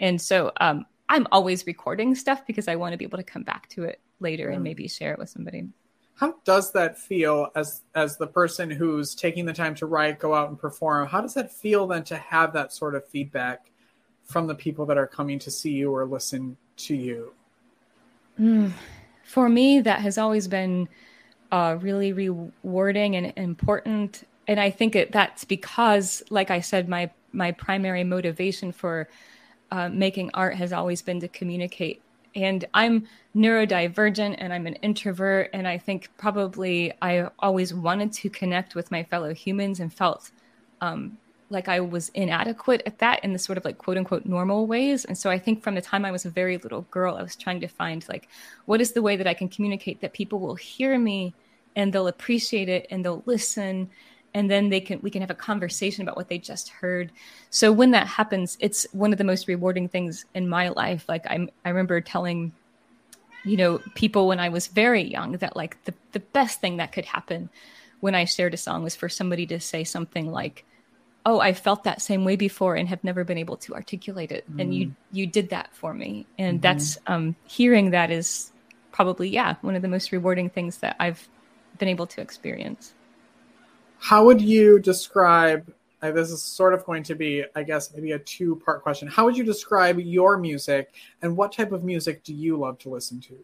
And 0.00 0.20
so 0.20 0.52
um, 0.60 0.86
I'm 1.08 1.26
always 1.30 1.66
recording 1.66 2.14
stuff 2.14 2.46
because 2.46 2.68
I 2.68 2.76
want 2.76 2.92
to 2.92 2.98
be 2.98 3.04
able 3.04 3.18
to 3.18 3.24
come 3.24 3.42
back 3.42 3.68
to 3.70 3.84
it 3.84 4.00
later 4.20 4.50
and 4.50 4.62
maybe 4.62 4.88
share 4.88 5.12
it 5.12 5.18
with 5.18 5.28
somebody. 5.28 5.68
How 6.14 6.34
does 6.44 6.72
that 6.72 6.98
feel 6.98 7.50
as 7.54 7.82
as 7.94 8.16
the 8.16 8.26
person 8.26 8.70
who's 8.70 9.14
taking 9.14 9.44
the 9.44 9.52
time 9.52 9.74
to 9.76 9.86
write, 9.86 10.18
go 10.18 10.34
out 10.34 10.48
and 10.48 10.58
perform? 10.58 11.08
How 11.08 11.20
does 11.20 11.34
that 11.34 11.52
feel 11.52 11.86
then 11.86 12.04
to 12.04 12.16
have 12.16 12.52
that 12.52 12.72
sort 12.72 12.94
of 12.94 13.06
feedback 13.08 13.70
from 14.24 14.46
the 14.46 14.54
people 14.54 14.86
that 14.86 14.98
are 14.98 15.06
coming 15.06 15.38
to 15.40 15.50
see 15.50 15.72
you 15.72 15.94
or 15.94 16.06
listen 16.06 16.56
to 16.76 16.94
you? 16.94 17.34
Mm. 18.38 18.72
For 19.24 19.48
me, 19.48 19.80
that 19.80 20.00
has 20.00 20.18
always 20.18 20.48
been 20.48 20.88
uh, 21.52 21.76
really 21.80 22.12
rewarding 22.12 23.14
and 23.14 23.32
important. 23.36 24.26
And 24.48 24.58
I 24.58 24.70
think 24.70 24.96
it, 24.96 25.12
that's 25.12 25.44
because, 25.44 26.22
like 26.30 26.50
I 26.50 26.60
said, 26.60 26.88
my 26.88 27.10
my 27.34 27.52
primary 27.52 28.04
motivation 28.04 28.72
for 28.72 29.08
uh, 29.70 29.88
making 29.88 30.30
art 30.34 30.54
has 30.56 30.72
always 30.72 31.00
been 31.00 31.20
to 31.20 31.28
communicate. 31.28 32.02
And 32.34 32.64
I'm 32.74 33.06
neurodivergent 33.36 34.36
and 34.38 34.52
I'm 34.52 34.66
an 34.66 34.74
introvert. 34.76 35.50
And 35.52 35.66
I 35.68 35.78
think 35.78 36.10
probably 36.18 36.92
I 37.00 37.28
always 37.38 37.72
wanted 37.72 38.12
to 38.14 38.30
connect 38.30 38.74
with 38.74 38.90
my 38.90 39.02
fellow 39.04 39.32
humans 39.32 39.80
and 39.80 39.92
felt 39.92 40.30
um, 40.82 41.16
like 41.48 41.68
I 41.68 41.80
was 41.80 42.10
inadequate 42.10 42.82
at 42.84 42.98
that 42.98 43.24
in 43.24 43.32
the 43.32 43.38
sort 43.38 43.58
of 43.58 43.64
like 43.64 43.78
quote 43.78 43.96
unquote 43.96 44.26
normal 44.26 44.66
ways. 44.66 45.04
And 45.04 45.16
so 45.16 45.30
I 45.30 45.38
think 45.38 45.62
from 45.62 45.74
the 45.74 45.82
time 45.82 46.04
I 46.04 46.10
was 46.10 46.24
a 46.24 46.30
very 46.30 46.58
little 46.58 46.82
girl, 46.90 47.16
I 47.16 47.22
was 47.22 47.36
trying 47.36 47.60
to 47.60 47.68
find 47.68 48.06
like, 48.08 48.28
what 48.66 48.80
is 48.80 48.92
the 48.92 49.02
way 49.02 49.16
that 49.16 49.26
I 49.26 49.34
can 49.34 49.48
communicate 49.48 50.00
that 50.00 50.12
people 50.12 50.38
will 50.38 50.54
hear 50.54 50.98
me 50.98 51.34
and 51.76 51.92
they'll 51.92 52.08
appreciate 52.08 52.68
it 52.68 52.86
and 52.90 53.04
they'll 53.04 53.22
listen 53.26 53.90
and 54.34 54.50
then 54.50 54.68
they 54.68 54.80
can 54.80 55.00
we 55.02 55.10
can 55.10 55.20
have 55.20 55.30
a 55.30 55.34
conversation 55.34 56.02
about 56.02 56.16
what 56.16 56.28
they 56.28 56.38
just 56.38 56.68
heard 56.68 57.10
so 57.50 57.70
when 57.72 57.90
that 57.90 58.06
happens 58.06 58.56
it's 58.60 58.86
one 58.92 59.12
of 59.12 59.18
the 59.18 59.24
most 59.24 59.48
rewarding 59.48 59.88
things 59.88 60.24
in 60.34 60.48
my 60.48 60.68
life 60.68 61.04
like 61.08 61.26
i 61.26 61.46
i 61.64 61.68
remember 61.68 62.00
telling 62.00 62.52
you 63.44 63.56
know 63.56 63.80
people 63.94 64.28
when 64.28 64.40
i 64.40 64.48
was 64.48 64.66
very 64.68 65.02
young 65.02 65.32
that 65.32 65.56
like 65.56 65.82
the, 65.84 65.94
the 66.12 66.20
best 66.20 66.60
thing 66.60 66.76
that 66.78 66.92
could 66.92 67.04
happen 67.04 67.48
when 68.00 68.14
i 68.14 68.24
shared 68.24 68.54
a 68.54 68.58
song 68.58 68.82
was 68.82 68.96
for 68.96 69.08
somebody 69.08 69.46
to 69.46 69.60
say 69.60 69.84
something 69.84 70.30
like 70.30 70.64
oh 71.26 71.40
i 71.40 71.52
felt 71.52 71.84
that 71.84 72.00
same 72.00 72.24
way 72.24 72.36
before 72.36 72.74
and 72.74 72.88
have 72.88 73.02
never 73.04 73.24
been 73.24 73.38
able 73.38 73.56
to 73.56 73.74
articulate 73.74 74.32
it 74.32 74.50
mm. 74.50 74.60
and 74.60 74.74
you 74.74 74.86
mm. 74.86 74.94
you 75.12 75.26
did 75.26 75.50
that 75.50 75.68
for 75.72 75.92
me 75.92 76.26
and 76.38 76.56
mm-hmm. 76.56 76.62
that's 76.62 76.98
um 77.06 77.36
hearing 77.46 77.90
that 77.90 78.10
is 78.10 78.50
probably 78.92 79.28
yeah 79.28 79.54
one 79.62 79.74
of 79.74 79.82
the 79.82 79.88
most 79.88 80.12
rewarding 80.12 80.48
things 80.48 80.78
that 80.78 80.96
i've 81.00 81.28
been 81.82 81.88
able 81.88 82.06
to 82.06 82.20
experience 82.20 82.94
how 83.98 84.24
would 84.24 84.40
you 84.40 84.78
describe 84.78 85.68
uh, 86.00 86.12
this 86.12 86.30
is 86.30 86.40
sort 86.40 86.74
of 86.74 86.84
going 86.84 87.02
to 87.02 87.16
be 87.16 87.44
i 87.56 87.62
guess 87.64 87.92
maybe 87.92 88.12
a 88.12 88.18
two 88.20 88.54
part 88.64 88.84
question 88.84 89.08
how 89.08 89.24
would 89.24 89.36
you 89.36 89.42
describe 89.42 89.98
your 89.98 90.38
music 90.38 90.94
and 91.22 91.36
what 91.36 91.50
type 91.50 91.72
of 91.72 91.82
music 91.82 92.22
do 92.22 92.32
you 92.32 92.56
love 92.56 92.78
to 92.78 92.88
listen 92.88 93.20
to 93.20 93.36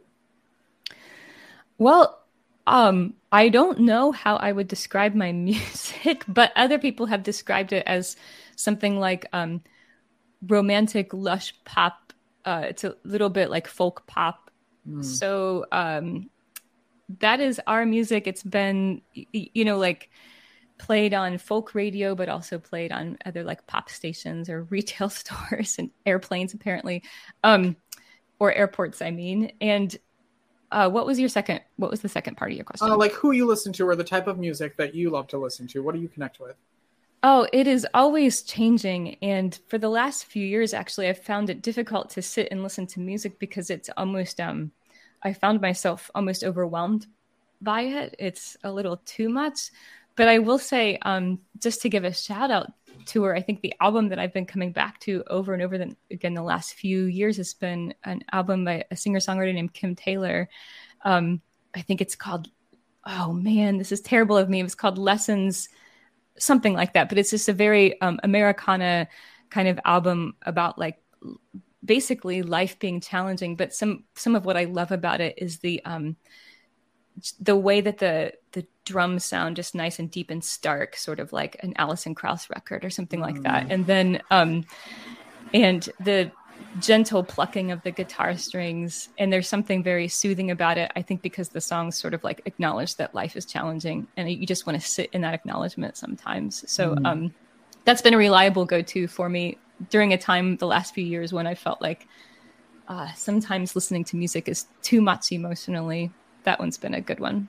well 1.79 2.21
um, 2.69 3.15
I 3.33 3.49
don't 3.49 3.81
know 3.81 4.13
how 4.13 4.37
I 4.37 4.53
would 4.53 4.69
describe 4.69 5.15
my 5.15 5.33
music, 5.51 6.23
but 6.29 6.53
other 6.55 6.79
people 6.79 7.07
have 7.07 7.23
described 7.23 7.73
it 7.73 7.83
as 7.87 8.15
something 8.57 9.01
like 9.01 9.27
um, 9.33 9.63
romantic, 10.47 11.15
lush 11.15 11.55
pop. 11.65 12.13
Uh, 12.45 12.67
it's 12.69 12.85
a 12.85 12.95
little 13.05 13.31
bit 13.31 13.49
like 13.51 13.67
folk 13.67 14.07
pop. 14.07 14.51
Mm. 14.87 15.03
So 15.03 15.65
um, 15.73 16.29
that 17.21 17.41
is 17.41 17.61
our 17.67 17.87
music. 17.87 18.27
It's 18.27 18.43
been, 18.43 19.03
you 19.15 19.65
know, 19.65 19.79
like 19.79 20.11
played 20.79 21.15
on 21.15 21.39
folk 21.39 21.75
radio, 21.75 22.15
but 22.15 22.29
also 22.29 22.59
played 22.59 22.93
on 22.93 23.19
other 23.25 23.43
like 23.45 23.67
pop 23.67 23.91
stations 23.91 24.49
or 24.49 24.63
retail 24.71 25.09
stores 25.09 25.77
and 25.79 25.91
airplanes, 26.07 26.55
apparently, 26.55 27.03
um, 27.45 27.77
or 28.39 28.53
airports. 28.53 29.03
I 29.03 29.11
mean, 29.11 29.53
and 29.61 29.97
uh, 30.71 30.89
what 30.89 31.07
was 31.07 31.19
your 31.19 31.29
second? 31.29 31.61
What 31.77 31.91
was 31.91 32.01
the 32.01 32.09
second 32.09 32.37
part 32.37 32.51
of 32.51 32.57
your 32.57 32.65
question? 32.65 32.91
Uh, 32.91 32.97
like 32.97 33.13
who 33.13 33.33
you 33.33 33.47
listen 33.47 33.73
to, 33.75 33.89
or 33.89 33.97
the 33.97 34.05
type 34.05 34.27
of 34.27 34.39
music 34.39 34.77
that 34.77 34.95
you 34.95 35.11
love 35.11 35.27
to 35.29 35.39
listen 35.39 35.67
to. 35.69 35.83
What 35.83 35.95
do 35.95 36.01
you 36.01 36.09
connect 36.09 36.41
with? 36.41 36.57
Oh, 37.23 37.49
it 37.53 37.67
is 37.67 37.87
always 37.95 38.43
changing. 38.43 39.17
And 39.23 39.59
for 39.67 39.77
the 39.77 39.89
last 39.89 40.27
few 40.27 40.47
years, 40.47 40.73
actually, 40.73 41.09
I've 41.09 41.19
found 41.19 41.51
it 41.51 41.63
difficult 41.63 42.11
to 42.11 42.23
sit 42.23 42.49
and 42.53 42.63
listen 42.63 42.87
to 42.89 43.01
music 43.01 43.41
because 43.41 43.71
it's 43.71 43.91
almost, 43.97 44.41
um, 44.41 44.71
I 45.23 45.33
found 45.33 45.61
myself 45.61 46.11
almost 46.15 46.45
overwhelmed 46.45 47.07
by 47.61 47.83
it. 47.83 48.15
It's 48.19 48.57
a 48.65 48.73
little 48.73 48.99
too 49.05 49.29
much. 49.29 49.71
But 50.17 50.29
I 50.29 50.39
will 50.39 50.59
say, 50.59 50.99
um, 51.03 51.41
just 51.59 51.83
to 51.83 51.89
give 51.89 52.05
a 52.05 52.13
shout 52.13 52.51
out 52.51 52.73
to 53.07 53.23
her, 53.23 53.35
I 53.35 53.41
think 53.41 53.61
the 53.61 53.75
album 53.81 54.09
that 54.09 54.19
I've 54.19 54.33
been 54.33 54.47
coming 54.47 54.73
back 54.73 54.99
to 55.01 55.23
over 55.29 55.55
and 55.55 55.63
over 55.63 55.79
the, 55.79 55.95
again 56.11 56.35
the 56.35 56.43
last 56.43 56.75
few 56.75 57.05
years 57.05 57.37
has 57.37 57.55
been 57.55 57.95
an 58.05 58.23
album 58.33 58.65
by 58.65 58.85
a 58.91 58.97
singer 58.97 59.21
songwriter 59.21 59.55
named 59.55 59.75
Kim 59.75 59.95
Taylor. 59.95 60.49
Um, 61.05 61.41
I 61.75 61.83
think 61.83 62.01
it's 62.01 62.17
called, 62.17 62.49
oh 63.07 63.33
man, 63.33 63.79
this 63.79 63.93
is 63.93 64.01
terrible 64.01 64.37
of 64.37 64.49
me. 64.49 64.61
It 64.61 64.65
was 64.65 64.75
called 64.75 64.99
Lessons, 64.99 65.69
something 66.37 66.75
like 66.75 66.95
that. 66.95 67.09
But 67.09 67.19
it's 67.19 67.31
just 67.31 67.49
a 67.49 67.53
very 67.53 68.01
um, 68.01 68.19
Americana 68.25 69.07
kind 69.51 69.69
of 69.69 69.79
album 69.85 70.35
about 70.43 70.79
like 70.79 70.99
basically 71.89 72.43
life 72.43 72.79
being 72.79 73.01
challenging. 73.01 73.57
But 73.57 73.75
some 73.75 74.05
some 74.15 74.37
of 74.37 74.45
what 74.45 74.57
I 74.57 74.65
love 74.65 74.93
about 74.93 75.21
it 75.21 75.35
is 75.39 75.59
the 75.59 75.85
um, 75.85 76.17
the 77.41 77.57
way 77.57 77.81
that 77.81 77.99
the 77.99 78.35
the 78.53 78.65
drums 78.85 79.25
sound 79.25 79.57
just 79.57 79.75
nice 79.75 79.99
and 79.99 80.09
deep 80.09 80.31
and 80.31 80.45
stark, 80.45 80.97
sort 80.97 81.19
of 81.19 81.33
like 81.33 81.57
an 81.65 81.73
Alison 81.77 82.15
Krauss 82.15 82.49
record 82.49 82.85
or 82.85 82.91
something 82.91 83.21
like 83.21 83.43
that. 83.43 83.67
Mm. 83.67 83.73
And 83.73 83.87
then 83.87 84.23
um 84.31 84.65
and 85.53 85.89
the 85.99 86.31
gentle 86.81 87.25
plucking 87.25 87.73
of 87.73 87.83
the 87.83 87.91
guitar 87.91 88.37
strings 88.37 89.09
and 89.19 89.33
there's 89.33 89.49
something 89.49 89.83
very 89.83 90.07
soothing 90.07 90.51
about 90.51 90.77
it 90.77 90.91
i 90.97 91.03
think 91.03 91.23
because 91.23 91.49
the 91.49 91.61
songs 91.61 91.97
sort 91.97 92.15
of 92.15 92.23
like 92.23 92.43
acknowledge 92.45 92.97
that 92.97 93.15
life 93.15 93.37
is 93.37 93.47
challenging 93.47 94.07
and 94.17 94.31
you 94.31 94.47
just 94.47 94.67
want 94.67 94.79
to 94.79 94.87
sit 94.87 95.09
in 95.13 95.23
that 95.23 95.35
acknowledgement 95.35 95.97
sometimes 95.97 96.71
so 96.71 96.95
mm. 96.95 97.07
um 97.07 97.35
that's 97.85 98.03
been 98.03 98.13
a 98.13 98.19
reliable 98.19 98.65
go-to 98.65 99.07
for 99.09 99.29
me 99.29 99.57
during 99.91 100.13
a 100.13 100.19
time 100.19 100.57
the 100.57 100.67
last 100.67 100.95
few 100.95 101.05
years 101.05 101.33
when 101.33 101.47
i 101.47 101.55
felt 101.55 101.81
like 101.81 102.07
uh, 102.89 103.13
sometimes 103.13 103.75
listening 103.75 104.03
to 104.03 104.17
music 104.17 104.49
is 104.49 104.65
too 104.83 105.03
much 105.03 105.31
emotionally 105.31 106.11
that 106.45 106.59
one's 106.59 106.79
been 106.79 106.95
a 106.95 107.01
good 107.01 107.21
one. 107.21 107.49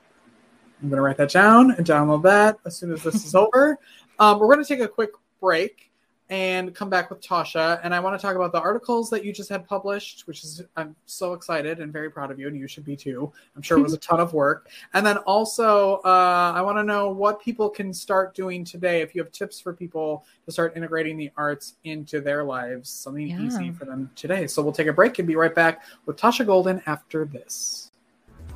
I'm 0.82 0.90
going 0.90 0.98
to 0.98 1.02
write 1.02 1.18
that 1.18 1.32
down 1.32 1.72
and 1.72 1.86
download 1.86 2.24
that 2.24 2.58
as 2.66 2.76
soon 2.76 2.92
as 2.92 3.04
this 3.04 3.26
is 3.26 3.36
over. 3.44 3.78
Um, 4.20 4.40
we're 4.40 4.54
going 4.54 4.64
to 4.64 4.68
take 4.68 4.82
a 4.82 4.88
quick 4.88 5.12
break 5.40 5.89
and 6.30 6.76
come 6.76 6.90
back 6.90 7.10
with 7.10 7.22
Tasha. 7.22 7.80
And 7.84 7.94
I 7.94 8.00
want 8.00 8.20
to 8.20 8.22
talk 8.22 8.36
about 8.36 8.52
the 8.52 8.62
articles 8.62 9.10
that 9.10 9.26
you 9.26 9.34
just 9.34 9.50
had 9.50 9.68
published, 9.68 10.28
which 10.28 10.44
is, 10.44 10.62
I'm 10.76 10.96
so 11.06 11.34
excited 11.34 11.80
and 11.80 11.92
very 11.92 12.12
proud 12.12 12.30
of 12.30 12.40
you, 12.40 12.48
and 12.48 12.56
you 12.56 12.68
should 12.68 12.86
be 12.86 12.96
too. 12.96 13.32
I'm 13.56 13.64
sure 13.64 13.80
it 13.80 13.82
was 13.82 13.94
a 13.94 13.98
ton 14.00 14.20
of 14.20 14.34
work. 14.34 14.70
And 14.94 15.06
then 15.06 15.18
also, 15.20 15.96
uh, 16.06 16.54
I 16.56 16.62
want 16.62 16.78
to 16.78 16.84
know 16.84 17.10
what 17.10 17.42
people 17.42 17.70
can 17.70 17.94
start 17.94 18.36
doing 18.36 18.64
today. 18.64 19.02
If 19.02 19.16
you 19.16 19.24
have 19.24 19.32
tips 19.32 19.60
for 19.60 19.74
people 19.74 20.26
to 20.46 20.52
start 20.52 20.78
integrating 20.78 21.18
the 21.18 21.32
arts 21.36 21.76
into 21.84 22.22
their 22.22 22.44
lives, 22.44 22.90
something 22.90 23.28
yeah. 23.28 23.42
easy 23.42 23.72
for 23.72 23.86
them 23.86 24.12
today. 24.16 24.46
So 24.46 24.62
we'll 24.62 24.74
take 24.74 24.88
a 24.88 24.94
break 24.94 25.18
and 25.18 25.28
be 25.28 25.36
right 25.36 25.54
back 25.54 25.82
with 26.06 26.18
Tasha 26.18 26.46
Golden 26.46 26.82
after 26.86 27.26
this. 27.26 27.89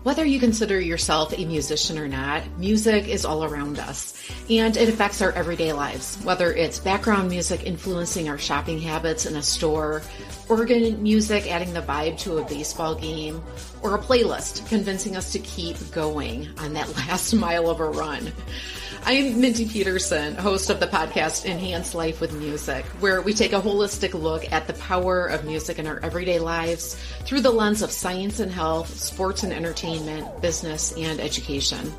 Whether 0.03 0.25
you 0.25 0.37
consider 0.37 0.81
yourself 0.81 1.31
a 1.31 1.45
musician 1.45 1.97
or 1.97 2.09
not, 2.09 2.43
music 2.57 3.07
is 3.07 3.23
all 3.23 3.45
around 3.45 3.79
us 3.79 4.21
and 4.49 4.75
it 4.75 4.89
affects 4.89 5.21
our 5.21 5.31
everyday 5.31 5.71
lives. 5.71 6.17
Whether 6.25 6.51
it's 6.51 6.77
background 6.77 7.29
music 7.29 7.65
influencing 7.65 8.27
our 8.27 8.37
shopping 8.37 8.81
habits 8.81 9.25
in 9.25 9.37
a 9.37 9.41
store, 9.41 10.01
organ 10.49 11.01
music 11.01 11.49
adding 11.49 11.71
the 11.73 11.81
vibe 11.81 12.19
to 12.19 12.39
a 12.39 12.45
baseball 12.49 12.95
game, 12.95 13.41
or 13.83 13.95
a 13.95 13.99
playlist 13.99 14.67
convincing 14.67 15.15
us 15.15 15.31
to 15.33 15.39
keep 15.39 15.77
going 15.91 16.49
on 16.57 16.73
that 16.73 16.95
last 16.95 17.33
mile 17.33 17.69
of 17.69 17.79
a 17.79 17.85
run. 17.85 18.31
I'm 19.05 19.41
Mindy 19.41 19.67
Peterson, 19.67 20.35
host 20.35 20.69
of 20.69 20.79
the 20.79 20.87
podcast 20.87 21.45
Enhance 21.45 21.93
Life 21.93 22.21
with 22.21 22.33
Music, 22.39 22.85
where 23.01 23.21
we 23.21 23.33
take 23.33 23.51
a 23.51 23.59
holistic 23.59 24.13
look 24.13 24.49
at 24.53 24.65
the 24.65 24.73
power 24.75 25.25
of 25.25 25.43
music 25.43 25.77
in 25.77 25.87
our 25.87 25.99
everyday 25.99 26.39
lives 26.39 26.95
through 27.25 27.41
the 27.41 27.51
lens 27.51 27.81
of 27.81 27.91
science 27.91 28.39
and 28.39 28.49
health, 28.49 28.97
sports 28.97 29.43
and 29.43 29.51
entertainment, 29.51 30.41
business, 30.41 30.93
and 30.97 31.19
education. 31.19 31.91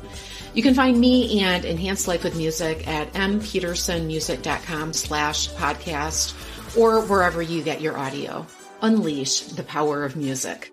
You 0.55 0.63
can 0.63 0.73
find 0.73 0.99
me 0.99 1.41
and 1.41 1.63
Enhance 1.63 2.07
Life 2.07 2.23
with 2.23 2.35
Music 2.35 2.87
at 2.87 3.13
mpetersonmusic.com 3.13 4.93
slash 4.93 5.49
podcast 5.49 6.33
or 6.75 7.01
wherever 7.01 7.41
you 7.41 7.61
get 7.61 7.81
your 7.81 7.99
audio. 7.99 8.47
Unleash 8.81 9.41
the 9.41 9.63
power 9.63 10.03
of 10.03 10.15
music. 10.15 10.71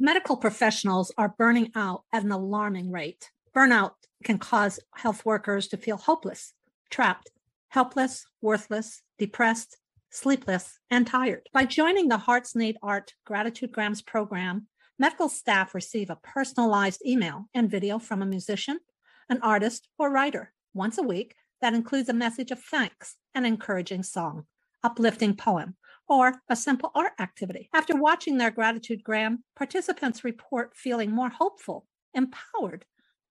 Medical 0.00 0.36
professionals 0.36 1.12
are 1.16 1.36
burning 1.38 1.70
out 1.76 2.02
at 2.12 2.24
an 2.24 2.32
alarming 2.32 2.90
rate. 2.90 3.30
Burnout 3.54 3.92
can 4.24 4.38
cause 4.38 4.80
health 4.96 5.24
workers 5.24 5.68
to 5.68 5.76
feel 5.76 5.96
hopeless, 5.96 6.52
trapped, 6.90 7.30
helpless, 7.68 8.26
worthless, 8.42 9.02
depressed, 9.18 9.76
sleepless, 10.10 10.80
and 10.90 11.06
tired. 11.06 11.48
By 11.52 11.64
joining 11.64 12.08
the 12.08 12.18
Hearts 12.18 12.56
Need 12.56 12.76
Art 12.82 13.14
Gratitude 13.24 13.70
Grams 13.70 14.02
program, 14.02 14.66
medical 14.98 15.28
staff 15.28 15.76
receive 15.76 16.10
a 16.10 16.16
personalized 16.16 17.00
email 17.06 17.48
and 17.54 17.70
video 17.70 18.00
from 18.00 18.20
a 18.20 18.26
musician, 18.26 18.80
an 19.28 19.38
artist, 19.42 19.86
or 19.96 20.10
writer 20.10 20.52
once 20.74 20.98
a 20.98 21.02
week 21.04 21.36
that 21.60 21.72
includes 21.72 22.08
a 22.08 22.12
message 22.12 22.50
of 22.50 22.60
thanks, 22.60 23.14
an 23.32 23.46
encouraging 23.46 24.02
song, 24.02 24.46
uplifting 24.82 25.36
poem, 25.36 25.76
or 26.08 26.40
a 26.48 26.56
simple 26.56 26.90
art 26.94 27.12
activity. 27.18 27.68
After 27.72 27.96
watching 27.96 28.38
their 28.38 28.50
gratitude 28.50 29.02
gram, 29.02 29.44
participants 29.56 30.24
report 30.24 30.76
feeling 30.76 31.10
more 31.10 31.30
hopeful, 31.30 31.86
empowered, 32.12 32.84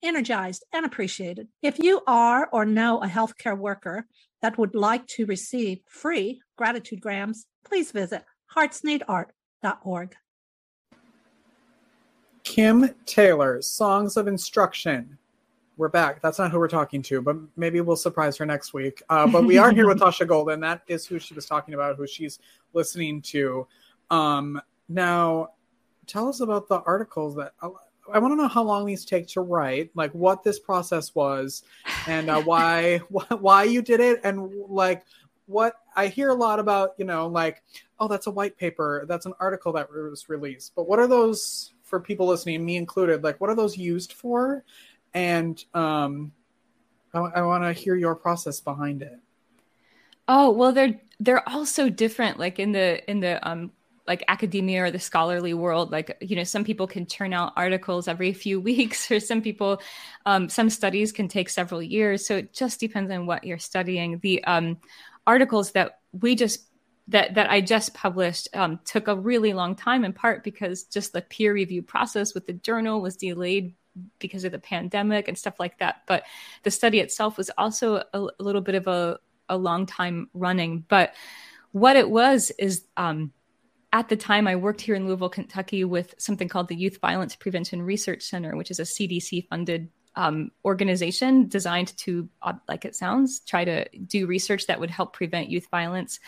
energized, 0.04 0.64
and 0.74 0.86
appreciated. 0.86 1.48
If 1.62 1.80
you 1.80 2.02
are 2.08 2.50
or 2.52 2.66
know 2.66 3.02
a 3.02 3.08
healthcare 3.08 3.58
worker 3.58 4.06
that 4.42 4.58
would 4.58 4.76
like 4.76 5.08
to 5.08 5.26
receive 5.26 5.80
free 5.88 6.42
gratitude 6.58 7.02
grams, 7.02 7.46
please 7.66 7.92
visit 7.92 8.24
heartsneedart.org. 8.56 10.16
Kim 12.44 12.90
Taylor, 13.06 13.62
Songs 13.62 14.18
of 14.18 14.28
Instruction. 14.28 15.18
We're 15.76 15.90
back. 15.90 16.22
That's 16.22 16.38
not 16.38 16.52
who 16.52 16.60
we're 16.60 16.68
talking 16.68 17.02
to, 17.04 17.22
but 17.22 17.36
maybe 17.58 17.82
we'll 17.82 17.96
surprise 17.96 18.38
her 18.38 18.46
next 18.46 18.76
week. 18.76 19.02
Uh, 19.10 19.26
but 19.26 19.44
we 19.44 19.58
are 19.58 19.72
here 19.72 19.88
with 19.88 20.00
Tasha 20.02 20.28
Golden. 20.28 20.60
That 20.60 20.84
is 20.88 21.08
who 21.08 21.18
she 21.18 21.34
was 21.34 21.48
talking 21.48 21.74
about, 21.74 21.96
who 21.96 22.06
she's 22.06 22.38
listening 22.74 23.24
to. 23.24 23.68
Um, 24.12 24.62
now, 24.88 25.50
tell 26.06 26.30
us 26.30 26.42
about 26.42 26.70
the 26.70 26.82
articles 26.82 27.36
that 27.38 27.54
I 27.62 28.20
want 28.20 28.34
to 28.34 28.36
know 28.36 28.48
how 28.48 28.62
long 28.62 28.86
these 28.86 29.04
take 29.04 29.28
to 29.30 29.42
write, 29.42 29.90
like 29.96 30.12
what 30.12 30.44
this 30.44 30.60
process 30.60 31.16
was, 31.16 31.64
and 32.08 32.30
uh, 32.30 32.42
why 32.44 32.98
why 33.30 33.64
you 33.64 33.82
did 33.82 34.00
it, 34.00 34.22
and 34.24 34.52
like 34.70 35.04
what 35.48 35.74
I 35.96 36.08
hear 36.08 36.30
a 36.30 36.36
lot 36.36 36.60
about, 36.60 36.92
you 37.00 37.06
know, 37.06 37.28
like 37.28 37.64
oh, 38.00 38.08
that's 38.08 38.28
a 38.28 38.32
white 38.32 38.58
paper, 38.58 39.06
that's 39.08 39.26
an 39.26 39.34
article 39.40 39.74
that 39.74 39.92
was 39.92 40.30
released, 40.30 40.74
but 40.76 40.88
what 40.88 41.00
are 41.00 41.08
those 41.08 41.74
for 41.84 42.00
people 42.00 42.28
listening, 42.28 42.66
me 42.66 42.76
included? 42.76 43.24
Like, 43.24 43.40
what 43.40 43.50
are 43.50 43.56
those 43.56 43.78
used 43.78 44.14
for? 44.14 44.64
And 45.14 45.64
um, 45.74 46.32
I, 47.14 47.20
I 47.20 47.42
want 47.42 47.64
to 47.64 47.74
hear 47.74 47.96
your 47.96 48.16
process 48.16 48.60
behind 48.60 49.02
it. 49.02 49.20
Oh 50.28 50.52
well, 50.52 50.72
they're 50.72 51.00
they're 51.20 51.48
all 51.48 51.66
so 51.66 51.90
different. 51.90 52.40
Like 52.40 52.60
in 52.60 52.72
the 52.72 53.10
in 53.10 53.20
the 53.20 53.46
um 53.48 53.72
like 54.08 54.24
academia 54.28 54.84
or 54.84 54.92
the 54.92 55.00
scholarly 55.00 55.54
world 55.54 55.92
like 55.92 56.18
you 56.20 56.36
know 56.36 56.44
some 56.44 56.64
people 56.64 56.88
can 56.88 57.06
turn 57.06 57.34
out 57.34 57.54
articles 57.56 58.08
every 58.08 58.34
few 58.34 58.60
weeks 58.70 59.10
or 59.12 59.20
some 59.20 59.42
people 59.42 59.82
um, 60.26 60.50
some 60.50 60.70
studies 60.70 61.12
can 61.12 61.28
take 61.28 61.50
several 61.50 61.82
years 61.82 62.26
so 62.26 62.38
it 62.38 62.54
just 62.54 62.80
depends 62.80 63.12
on 63.12 63.26
what 63.26 63.44
you're 63.44 63.60
studying 63.60 64.20
the 64.20 64.44
um, 64.44 64.78
articles 65.26 65.72
that 65.72 66.00
we 66.12 66.36
just 66.36 66.68
that 67.08 67.34
that 67.36 67.50
i 67.50 67.60
just 67.60 67.94
published 67.94 68.48
um, 68.54 68.80
took 68.86 69.08
a 69.08 69.16
really 69.16 69.54
long 69.54 69.76
time 69.76 70.06
in 70.06 70.14
part 70.14 70.44
because 70.44 70.84
just 70.84 71.14
the 71.14 71.22
peer 71.22 71.54
review 71.54 71.82
process 71.82 72.34
with 72.34 72.46
the 72.46 72.54
journal 72.54 73.02
was 73.02 73.16
delayed 73.18 73.74
because 74.20 74.44
of 74.44 74.52
the 74.52 74.60
pandemic 74.60 75.28
and 75.28 75.38
stuff 75.38 75.60
like 75.60 75.78
that. 75.80 76.02
But 76.08 76.24
the 76.64 76.72
study 76.72 77.00
itself 77.00 77.38
was 77.38 77.50
also 77.58 78.04
a, 78.14 78.28
a 78.40 78.44
little 78.44 78.62
bit 78.62 78.76
of 78.76 78.88
a, 78.88 79.20
a 79.50 79.58
long 79.58 79.86
time 79.86 80.30
running. 80.34 80.86
But 80.88 81.14
what 81.72 81.96
it 81.96 82.10
was 82.10 82.52
is 82.58 82.86
um, 82.98 83.32
at 83.92 84.10
the 84.10 84.18
time, 84.18 84.48
I 84.48 84.56
worked 84.56 84.82
here 84.82 84.96
in 84.96 85.08
Louisville, 85.08 85.30
Kentucky, 85.30 85.84
with 85.84 86.16
something 86.18 86.48
called 86.48 86.68
the 86.68 86.76
Youth 86.76 87.00
Violence 87.00 87.36
Prevention 87.36 87.82
Research 87.82 88.24
Center, 88.24 88.56
which 88.56 88.72
is 88.72 88.80
a 88.80 88.84
CDC 88.84 89.48
funded 89.48 89.90
um, 90.16 90.52
organization 90.64 91.48
designed 91.48 91.96
to, 91.98 92.30
uh, 92.42 92.54
like 92.68 92.86
it 92.86 92.96
sounds, 92.96 93.40
try 93.42 93.66
to 93.66 93.88
do 94.00 94.28
research 94.28 94.68
that 94.68 94.80
would 94.80 94.92
help 94.92 95.14
prevent 95.14 95.50
youth 95.50 95.68
violence. 95.72 96.20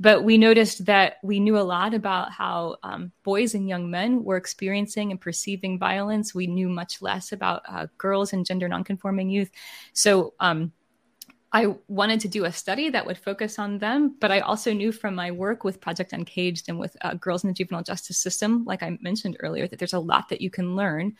But 0.00 0.24
we 0.24 0.38
noticed 0.38 0.86
that 0.86 1.16
we 1.22 1.40
knew 1.40 1.58
a 1.58 1.60
lot 1.60 1.94
about 1.94 2.32
how 2.32 2.76
um, 2.82 3.12
boys 3.22 3.54
and 3.54 3.68
young 3.68 3.90
men 3.90 4.24
were 4.24 4.36
experiencing 4.36 5.10
and 5.10 5.20
perceiving 5.20 5.78
violence. 5.78 6.34
We 6.34 6.46
knew 6.46 6.68
much 6.68 7.02
less 7.02 7.32
about 7.32 7.62
uh, 7.68 7.86
girls 7.98 8.32
and 8.32 8.46
gender 8.46 8.68
nonconforming 8.68 9.30
youth. 9.30 9.50
So, 9.92 10.34
um, 10.40 10.72
I 11.54 11.76
wanted 11.86 12.18
to 12.18 12.28
do 12.28 12.46
a 12.46 12.52
study 12.52 12.90
that 12.90 13.06
would 13.06 13.16
focus 13.16 13.60
on 13.60 13.78
them, 13.78 14.16
but 14.20 14.32
I 14.32 14.40
also 14.40 14.72
knew 14.72 14.90
from 14.90 15.14
my 15.14 15.30
work 15.30 15.62
with 15.62 15.80
Project 15.80 16.12
Uncaged 16.12 16.68
and 16.68 16.80
with 16.80 16.96
uh, 17.02 17.14
girls 17.14 17.44
in 17.44 17.48
the 17.48 17.54
juvenile 17.54 17.84
justice 17.84 18.18
system, 18.18 18.64
like 18.64 18.82
I 18.82 18.98
mentioned 19.00 19.36
earlier, 19.38 19.68
that 19.68 19.78
there's 19.78 19.92
a 19.92 20.00
lot 20.00 20.28
that 20.30 20.40
you 20.40 20.50
can 20.50 20.74
learn, 20.74 21.14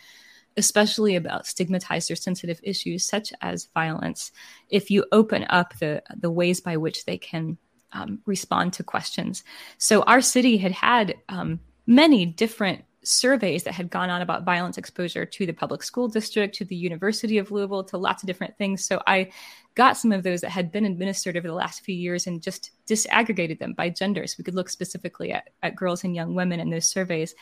especially 0.57 1.17
about 1.17 1.47
stigmatized 1.47 2.11
or 2.11 2.17
sensitive 2.17 2.61
issues 2.62 3.05
such 3.05 3.33
as 3.40 3.69
violence, 3.75 4.33
if 4.71 4.90
you 4.90 5.05
open 5.12 5.47
up 5.49 5.79
the 5.79 6.03
the 6.17 6.31
ways 6.31 6.61
by 6.61 6.77
which 6.77 7.05
they 7.05 7.19
can 7.19 7.59
um, 7.93 8.21
respond 8.27 8.73
to 8.75 8.83
questions. 8.83 9.45
So 9.79 10.03
our 10.03 10.21
city 10.21 10.57
had 10.57 10.73
had 10.73 11.14
um, 11.29 11.61
many 11.87 12.27
different 12.27 12.85
surveys 13.07 13.64
that 13.64 13.75
had 13.75 13.90
gone 13.90 14.11
on 14.11 14.23
about 14.23 14.45
violence 14.45 14.79
exposure 14.79 15.27
to 15.27 15.47
the 15.47 15.53
public 15.53 15.83
school 15.83 16.09
district, 16.09 16.55
to 16.57 16.64
the 16.64 16.77
University 16.77 17.38
of 17.38 17.51
Louisville, 17.51 17.85
to 17.85 17.99
lots 17.99 18.23
of 18.23 18.27
different 18.27 18.57
things. 18.57 18.85
So 18.85 19.01
I 19.07 19.31
got 19.75 19.97
some 19.97 20.12
of 20.12 20.23
those 20.23 20.40
that 20.40 20.51
had 20.51 20.73
been 20.73 20.87
administered 20.87 21.37
over 21.37 21.47
the 21.47 21.55
last 21.55 21.85
few 21.85 21.95
years 21.95 22.27
and 22.27 22.43
just 22.43 22.71
disaggregated 22.88 23.59
them 23.59 23.75
by 23.75 23.90
gender. 23.90 24.27
So 24.27 24.37
we 24.38 24.45
could 24.45 24.55
look 24.55 24.71
specifically 24.71 25.33
at, 25.33 25.51
at 25.62 25.77
girls 25.77 26.05
and 26.05 26.14
young 26.14 26.35
women 26.35 26.61
in 26.61 26.71
those 26.71 26.87
surveys. 26.87 27.35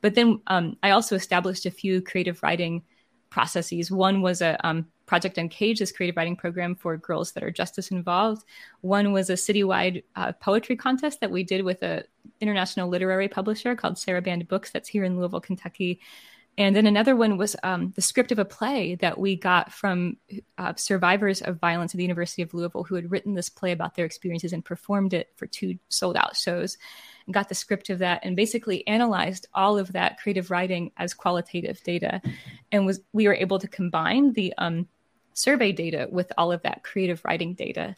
But 0.00 0.14
then 0.14 0.40
um, 0.46 0.76
I 0.82 0.90
also 0.90 1.16
established 1.16 1.66
a 1.66 1.70
few 1.70 2.00
creative 2.00 2.42
writing 2.42 2.82
processes. 3.30 3.90
One 3.90 4.22
was 4.22 4.40
a 4.40 4.56
um, 4.66 4.86
Project 5.06 5.38
Uncaged, 5.38 5.80
this 5.80 5.90
creative 5.90 6.16
writing 6.16 6.36
program 6.36 6.74
for 6.74 6.96
girls 6.96 7.32
that 7.32 7.42
are 7.42 7.50
justice 7.50 7.90
involved. 7.90 8.44
One 8.82 9.12
was 9.12 9.30
a 9.30 9.34
citywide 9.34 10.04
uh, 10.16 10.32
poetry 10.32 10.76
contest 10.76 11.20
that 11.20 11.30
we 11.30 11.42
did 11.42 11.64
with 11.64 11.82
a 11.82 12.04
international 12.40 12.88
literary 12.88 13.28
publisher 13.28 13.74
called 13.74 13.94
Sarabande 13.94 14.46
Books 14.46 14.70
that's 14.70 14.88
here 14.88 15.04
in 15.04 15.18
Louisville, 15.18 15.40
Kentucky. 15.40 16.00
And 16.58 16.74
then 16.74 16.86
another 16.86 17.14
one 17.14 17.38
was 17.38 17.54
um, 17.62 17.92
the 17.94 18.02
script 18.02 18.32
of 18.32 18.38
a 18.38 18.44
play 18.44 18.96
that 18.96 19.18
we 19.18 19.36
got 19.36 19.72
from 19.72 20.16
uh, 20.58 20.74
survivors 20.74 21.40
of 21.40 21.60
violence 21.60 21.94
at 21.94 21.98
the 21.98 22.04
University 22.04 22.42
of 22.42 22.52
Louisville 22.52 22.82
who 22.84 22.96
had 22.96 23.10
written 23.10 23.34
this 23.34 23.48
play 23.48 23.72
about 23.72 23.94
their 23.94 24.04
experiences 24.04 24.52
and 24.52 24.64
performed 24.64 25.14
it 25.14 25.28
for 25.36 25.46
two 25.46 25.78
sold 25.88 26.16
out 26.16 26.36
shows 26.36 26.76
and 27.28 27.34
got 27.34 27.50
the 27.50 27.54
script 27.54 27.90
of 27.90 27.98
that 27.98 28.20
and 28.24 28.34
basically 28.34 28.86
analyzed 28.86 29.46
all 29.52 29.76
of 29.76 29.92
that 29.92 30.18
creative 30.18 30.50
writing 30.50 30.90
as 30.96 31.12
qualitative 31.12 31.82
data. 31.82 32.22
And 32.72 32.86
was 32.86 33.00
we 33.12 33.28
were 33.28 33.34
able 33.34 33.58
to 33.58 33.68
combine 33.68 34.32
the 34.32 34.54
um, 34.56 34.88
survey 35.34 35.70
data 35.72 36.08
with 36.10 36.32
all 36.38 36.50
of 36.50 36.62
that 36.62 36.82
creative 36.84 37.22
writing 37.26 37.52
data. 37.52 37.94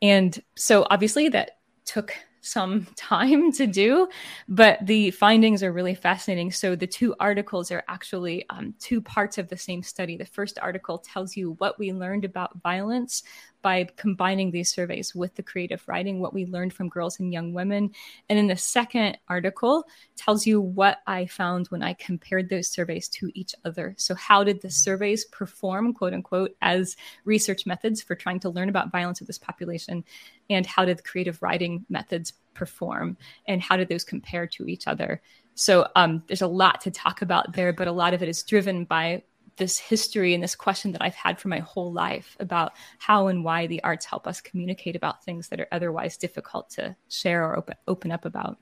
And 0.00 0.40
so 0.54 0.86
obviously 0.88 1.28
that 1.30 1.58
took 1.84 2.14
some 2.42 2.86
time 2.96 3.50
to 3.52 3.66
do, 3.66 4.08
but 4.48 4.78
the 4.86 5.10
findings 5.10 5.64
are 5.64 5.72
really 5.72 5.96
fascinating. 5.96 6.52
So, 6.52 6.76
the 6.76 6.86
two 6.86 7.14
articles 7.20 7.70
are 7.70 7.82
actually 7.88 8.48
um, 8.50 8.74
two 8.78 9.02
parts 9.02 9.36
of 9.36 9.48
the 9.48 9.58
same 9.58 9.82
study. 9.82 10.16
The 10.16 10.24
first 10.24 10.58
article 10.62 10.96
tells 10.98 11.36
you 11.36 11.52
what 11.58 11.78
we 11.78 11.92
learned 11.92 12.24
about 12.24 12.62
violence 12.62 13.24
by 13.62 13.88
combining 13.96 14.50
these 14.50 14.72
surveys 14.72 15.14
with 15.14 15.34
the 15.34 15.42
creative 15.42 15.86
writing, 15.86 16.20
what 16.20 16.34
we 16.34 16.46
learned 16.46 16.72
from 16.72 16.88
girls 16.88 17.20
and 17.20 17.32
young 17.32 17.52
women. 17.52 17.92
And 18.28 18.38
in 18.38 18.46
the 18.46 18.56
second 18.56 19.18
article, 19.28 19.86
tells 20.16 20.46
you 20.46 20.60
what 20.60 20.98
I 21.06 21.26
found 21.26 21.68
when 21.68 21.82
I 21.82 21.94
compared 21.94 22.48
those 22.48 22.68
surveys 22.68 23.08
to 23.08 23.30
each 23.34 23.54
other. 23.64 23.94
So, 23.96 24.14
how 24.14 24.44
did 24.44 24.60
the 24.60 24.70
surveys 24.70 25.24
perform, 25.26 25.94
quote 25.94 26.14
unquote, 26.14 26.56
as 26.60 26.96
research 27.24 27.66
methods 27.66 28.02
for 28.02 28.14
trying 28.14 28.40
to 28.40 28.50
learn 28.50 28.68
about 28.68 28.92
violence 28.92 29.20
of 29.20 29.26
this 29.26 29.38
population? 29.38 30.04
And 30.48 30.66
how 30.66 30.84
did 30.84 30.98
the 30.98 31.02
creative 31.02 31.42
writing 31.42 31.84
methods 31.88 32.32
perform? 32.54 33.16
And 33.46 33.62
how 33.62 33.76
did 33.76 33.88
those 33.88 34.04
compare 34.04 34.46
to 34.48 34.66
each 34.66 34.86
other? 34.86 35.22
So, 35.54 35.88
um, 35.96 36.22
there's 36.26 36.42
a 36.42 36.46
lot 36.46 36.80
to 36.82 36.90
talk 36.90 37.22
about 37.22 37.52
there, 37.54 37.72
but 37.72 37.88
a 37.88 37.92
lot 37.92 38.14
of 38.14 38.22
it 38.22 38.28
is 38.28 38.42
driven 38.42 38.84
by 38.84 39.22
this 39.60 39.78
history 39.78 40.34
and 40.34 40.42
this 40.42 40.56
question 40.56 40.90
that 40.90 41.02
I've 41.02 41.14
had 41.14 41.38
for 41.38 41.46
my 41.46 41.60
whole 41.60 41.92
life 41.92 42.36
about 42.40 42.72
how 42.98 43.28
and 43.28 43.44
why 43.44 43.68
the 43.68 43.80
arts 43.84 44.06
help 44.06 44.26
us 44.26 44.40
communicate 44.40 44.96
about 44.96 45.22
things 45.22 45.48
that 45.48 45.60
are 45.60 45.68
otherwise 45.70 46.16
difficult 46.16 46.70
to 46.70 46.96
share 47.08 47.44
or 47.44 47.56
open, 47.56 47.76
open 47.86 48.10
up 48.10 48.24
about. 48.24 48.58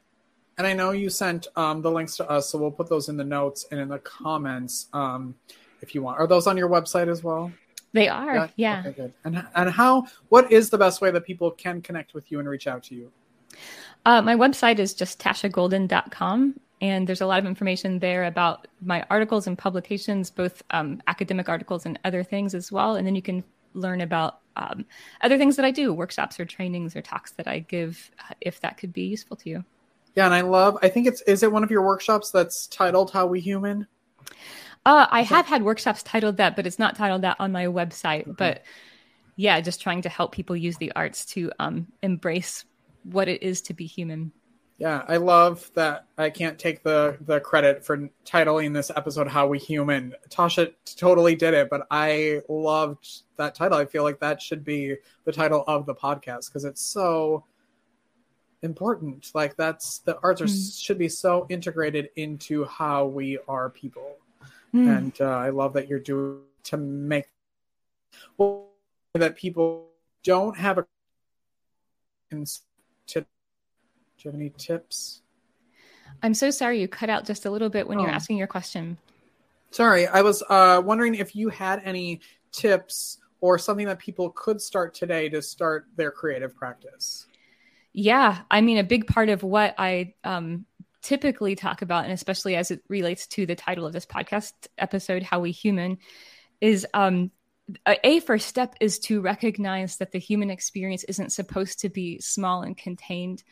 And 0.59 0.67
I 0.67 0.75
know 0.75 0.91
you 0.91 1.09
sent 1.09 1.47
um, 1.57 1.81
the 1.81 1.91
links 1.91 2.17
to 2.17 2.29
us, 2.29 2.51
so 2.51 2.59
we'll 2.59 2.73
put 2.73 2.91
those 2.91 3.09
in 3.09 3.17
the 3.17 3.25
notes 3.25 3.67
and 3.71 3.81
in 3.81 3.89
the 3.89 4.01
comments 4.01 4.89
um, 4.93 5.37
if 5.81 5.95
you 5.95 6.03
want. 6.03 6.19
Are 6.19 6.27
those 6.27 6.49
on 6.49 6.59
your 6.59 6.69
website 6.69 7.09
as 7.09 7.23
well? 7.23 7.53
They 7.93 8.09
are, 8.09 8.35
yeah. 8.35 8.49
yeah. 8.57 8.81
Okay, 8.81 8.93
good. 8.93 9.13
And 9.25 9.47
and 9.55 9.71
how? 9.71 10.07
What 10.29 10.53
is 10.53 10.69
the 10.69 10.77
best 10.77 11.01
way 11.01 11.11
that 11.11 11.25
people 11.25 11.51
can 11.53 11.81
connect 11.81 12.13
with 12.13 12.31
you 12.31 12.39
and 12.39 12.49
reach 12.49 12.67
out 12.67 12.83
to 12.85 12.95
you? 12.95 13.11
Uh, 14.05 14.21
my 14.21 14.35
website 14.35 14.79
is 14.79 14.93
just 14.95 15.19
tashagolden.com, 15.19 16.61
and 16.81 17.07
there's 17.07 17.21
a 17.21 17.27
lot 17.27 17.39
of 17.39 17.47
information 17.47 17.99
there 17.99 18.25
about 18.25 18.69
my 18.81 19.05
articles 19.11 19.47
and 19.47 19.59
publications, 19.59 20.31
both 20.31 20.63
um, 20.71 21.03
academic 21.07 21.49
articles 21.49 21.87
and 21.87 21.99
other 22.05 22.23
things 22.23 22.55
as 22.55 22.71
well. 22.71 22.97
And 22.97 23.07
then 23.07 23.15
you 23.15 23.23
can 23.23 23.43
learn 23.75 24.01
about 24.01 24.41
um, 24.57 24.85
other 25.23 25.39
things 25.39 25.57
that 25.57 25.65
I 25.65 25.71
do, 25.71 25.93
workshops 25.93 26.39
or 26.39 26.45
trainings 26.45 26.95
or 26.97 27.03
talks 27.03 27.33
that 27.33 27.49
I 27.49 27.61
give, 27.61 28.11
uh, 28.21 28.35
if 28.41 28.61
that 28.61 28.77
could 28.77 28.93
be 28.93 29.03
useful 29.03 29.37
to 29.39 29.51
you. 29.51 29.65
Yeah, 30.15 30.27
and 30.27 30.35
I 30.35 30.41
love. 30.41 30.77
I 30.83 30.89
think 30.89 31.07
it's 31.07 31.21
is 31.23 31.43
it 31.43 31.53
one 31.53 31.63
of 31.63 31.71
your 31.71 31.83
workshops 31.83 32.31
that's 32.31 32.67
titled 32.67 33.13
"How 33.13 33.27
We 33.27 33.41
Human." 33.41 33.87
Uh, 34.85 35.07
I 35.11 35.23
have 35.23 35.47
had 35.47 35.63
workshops 35.63 36.03
titled 36.03 36.39
that, 36.39 36.57
but 36.57 36.67
it's 36.67 36.79
not 36.79 36.97
titled 36.97 37.23
that 37.23 37.37
on 37.39 37.53
my 37.53 37.67
website. 37.67 38.23
Okay. 38.23 38.33
But 38.37 38.65
yeah, 39.37 39.61
just 39.61 39.81
trying 39.81 40.03
to 40.03 40.09
help 40.09 40.33
people 40.33 40.57
use 40.57 40.77
the 40.79 40.91
arts 40.97 41.25
to 41.27 41.53
um, 41.61 41.87
embrace 42.03 42.65
what 43.05 43.29
it 43.29 43.43
is 43.43 43.63
to 43.63 43.75
be 43.75 43.87
human. 43.87 44.33
Yeah, 44.79 45.05
I 45.09 45.17
love 45.17 45.69
that. 45.75 46.07
I 46.17 46.31
can't 46.31 46.57
take 46.57 46.85
the 46.85 47.17
the 47.23 47.41
credit 47.41 47.85
for 47.85 48.09
titling 48.25 48.73
this 48.73 48.93
episode 48.95 49.27
"How 49.27 49.49
We 49.49 49.59
Human." 49.59 50.15
Tasha 50.29 50.73
totally 50.97 51.35
did 51.35 51.53
it, 51.53 51.69
but 51.69 51.89
I 51.91 52.43
loved 52.49 53.23
that 53.37 53.57
title. 53.57 53.77
I 53.77 53.87
feel 53.87 54.05
like 54.05 54.21
that 54.21 54.41
should 54.41 54.63
be 54.65 54.97
the 55.25 55.33
title 55.33 55.65
of 55.67 55.85
the 55.85 55.97
podcast 55.97 56.49
because 56.49 56.65
it's 56.65 56.81
so 56.81 57.45
important. 58.63 59.33
Like 59.35 59.57
that's 59.57 59.99
the 59.99 60.17
arts 60.23 60.41
are 60.41 60.47
mm. 60.47 60.81
should 60.81 60.99
be 60.99 61.09
so 61.09 61.47
integrated 61.49 62.11
into 62.15 62.65
how 62.65 63.07
we 63.07 63.37
are 63.49 63.71
people, 63.71 64.19
mm. 64.73 64.97
and 64.97 65.21
uh, 65.21 65.25
I 65.25 65.51
love 65.51 65.73
that 65.73 65.89
you're 65.89 65.99
doing 65.99 66.43
to 66.65 66.77
make 66.77 67.27
well, 68.37 68.69
that 69.15 69.35
people 69.35 69.89
don't 70.23 70.57
have 70.57 70.79
a 70.79 70.87
you 74.25 74.31
have 74.31 74.41
any 74.41 74.51
tips? 74.51 75.23
I'm 76.23 76.35
so 76.35 76.51
sorry 76.51 76.81
you 76.81 76.89
cut 76.89 77.11
out 77.11 77.25
just 77.25 77.47
a 77.47 77.51
little 77.51 77.69
bit 77.69 77.87
when 77.87 77.99
oh. 77.99 78.03
you're 78.03 78.11
asking 78.11 78.37
your 78.37 78.47
question. 78.47 78.99
Sorry, 79.71 80.07
I 80.07 80.23
was 80.23 80.43
uh, 80.49 80.83
wondering 80.85 81.15
if 81.15 81.37
you 81.37 81.51
had 81.51 81.83
any 81.85 82.21
tips 82.53 83.19
or 83.41 83.59
something 83.59 83.87
that 83.87 83.99
people 83.99 84.31
could 84.31 84.61
start 84.61 84.95
today 84.95 85.29
to 85.29 85.43
start 85.43 85.87
their 85.97 86.11
creative 86.11 86.57
practice. 86.57 87.27
Yeah, 87.93 88.39
I 88.51 88.61
mean, 88.61 88.79
a 88.79 88.85
big 88.85 89.07
part 89.07 89.29
of 89.29 89.43
what 89.43 89.75
I 89.79 90.15
um, 90.25 90.67
typically 91.03 91.55
talk 91.55 91.83
about, 91.83 92.05
and 92.05 92.13
especially 92.13 92.57
as 92.57 92.71
it 92.71 92.83
relates 92.89 93.27
to 93.29 93.47
the 93.47 93.55
title 93.55 93.87
of 93.87 93.93
this 93.93 94.07
podcast 94.07 94.53
episode, 94.77 95.23
How 95.23 95.41
We 95.41 95.53
Human, 95.53 95.99
is 96.61 96.87
um, 96.95 97.31
a 97.87 98.21
first 98.21 98.49
step 98.49 98.75
is 98.81 98.99
to 99.01 99.21
recognize 99.21 99.97
that 99.99 100.13
the 100.13 100.19
human 100.19 100.51
experience 100.51 101.05
isn't 101.05 101.33
supposed 101.33 101.81
to 101.81 101.89
be 101.89 102.19
small 102.21 102.63
and 102.63 102.77
contained 102.77 103.43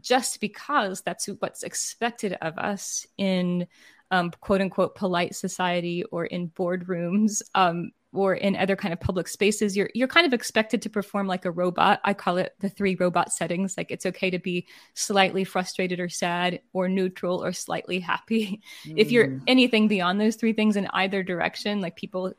just 0.00 0.40
because 0.40 1.02
that's 1.02 1.26
what's 1.40 1.62
expected 1.62 2.36
of 2.40 2.58
us 2.58 3.06
in 3.18 3.66
um, 4.10 4.30
quote 4.40 4.60
unquote 4.60 4.94
polite 4.94 5.34
society 5.34 6.04
or 6.04 6.26
in 6.26 6.48
boardrooms 6.50 7.42
um, 7.54 7.92
or 8.12 8.34
in 8.34 8.56
other 8.56 8.76
kind 8.76 8.92
of 8.92 9.00
public 9.00 9.26
spaces 9.26 9.76
you're 9.76 9.88
you're 9.94 10.08
kind 10.08 10.26
of 10.26 10.34
expected 10.34 10.82
to 10.82 10.90
perform 10.90 11.26
like 11.26 11.44
a 11.44 11.50
robot 11.50 12.00
i 12.04 12.12
call 12.12 12.36
it 12.36 12.54
the 12.60 12.68
three 12.68 12.94
robot 12.94 13.32
settings 13.32 13.76
like 13.76 13.90
it's 13.90 14.04
okay 14.06 14.30
to 14.30 14.38
be 14.38 14.66
slightly 14.94 15.44
frustrated 15.44 15.98
or 15.98 16.08
sad 16.08 16.60
or 16.72 16.88
neutral 16.88 17.42
or 17.42 17.52
slightly 17.52 17.98
happy 17.98 18.60
mm. 18.86 18.94
if 18.96 19.10
you're 19.10 19.28
mm. 19.28 19.40
anything 19.46 19.88
beyond 19.88 20.20
those 20.20 20.36
three 20.36 20.52
things 20.52 20.76
in 20.76 20.86
either 20.92 21.22
direction 21.22 21.80
like 21.80 21.96
people 21.96 22.34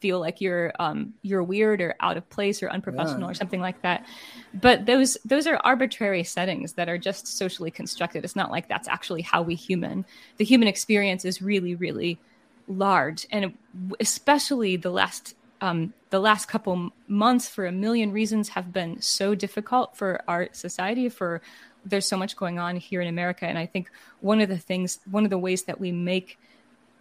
feel 0.00 0.20
like 0.20 0.40
you're 0.40 0.72
um, 0.78 1.14
you're 1.22 1.42
weird 1.42 1.80
or 1.80 1.94
out 2.00 2.16
of 2.16 2.28
place 2.30 2.62
or 2.62 2.70
unprofessional 2.70 3.22
yeah. 3.22 3.30
or 3.30 3.34
something 3.34 3.60
like 3.60 3.82
that. 3.82 4.06
But 4.54 4.86
those 4.86 5.16
those 5.24 5.46
are 5.46 5.60
arbitrary 5.64 6.24
settings 6.24 6.74
that 6.74 6.88
are 6.88 6.98
just 6.98 7.26
socially 7.26 7.70
constructed. 7.70 8.24
It's 8.24 8.36
not 8.36 8.50
like 8.50 8.68
that's 8.68 8.88
actually 8.88 9.22
how 9.22 9.42
we 9.42 9.54
human. 9.54 10.04
The 10.36 10.44
human 10.44 10.68
experience 10.68 11.24
is 11.24 11.42
really 11.42 11.74
really 11.74 12.18
large, 12.66 13.26
and 13.30 13.54
especially 14.00 14.76
the 14.76 14.90
last 14.90 15.34
um, 15.60 15.92
the 16.10 16.20
last 16.20 16.46
couple 16.46 16.92
months 17.06 17.48
for 17.48 17.66
a 17.66 17.72
million 17.72 18.12
reasons 18.12 18.50
have 18.50 18.72
been 18.72 19.00
so 19.00 19.34
difficult 19.34 19.96
for 19.96 20.22
our 20.28 20.48
society 20.52 21.08
for 21.08 21.40
there's 21.84 22.06
so 22.06 22.16
much 22.16 22.36
going 22.36 22.58
on 22.58 22.76
here 22.76 23.00
in 23.00 23.08
america 23.08 23.46
and 23.46 23.58
i 23.58 23.66
think 23.66 23.90
one 24.20 24.40
of 24.40 24.48
the 24.48 24.58
things 24.58 25.00
one 25.10 25.24
of 25.24 25.30
the 25.30 25.38
ways 25.38 25.64
that 25.64 25.80
we 25.80 25.90
make 25.90 26.38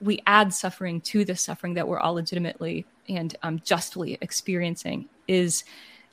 we 0.01 0.21
add 0.27 0.53
suffering 0.53 1.01
to 1.01 1.25
the 1.25 1.35
suffering 1.35 1.73
that 1.75 1.87
we're 1.87 1.99
all 1.99 2.13
legitimately 2.13 2.85
and 3.09 3.35
um, 3.43 3.59
justly 3.63 4.17
experiencing 4.21 5.07
is 5.27 5.63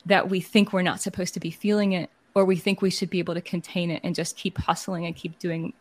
that 0.05 0.29
we 0.29 0.39
think 0.39 0.71
we're 0.71 0.81
not 0.81 1.01
supposed 1.01 1.33
to 1.33 1.39
be 1.39 1.51
feeling 1.51 1.93
it 1.93 2.09
or 2.33 2.45
we 2.45 2.55
think 2.55 2.81
we 2.81 2.89
should 2.89 3.09
be 3.09 3.19
able 3.19 3.33
to 3.33 3.41
contain 3.41 3.89
it 3.89 4.01
and 4.03 4.13
just 4.13 4.37
keep 4.37 4.57
hustling 4.57 5.05
and 5.05 5.15
keep 5.15 5.39
doing 5.39 5.73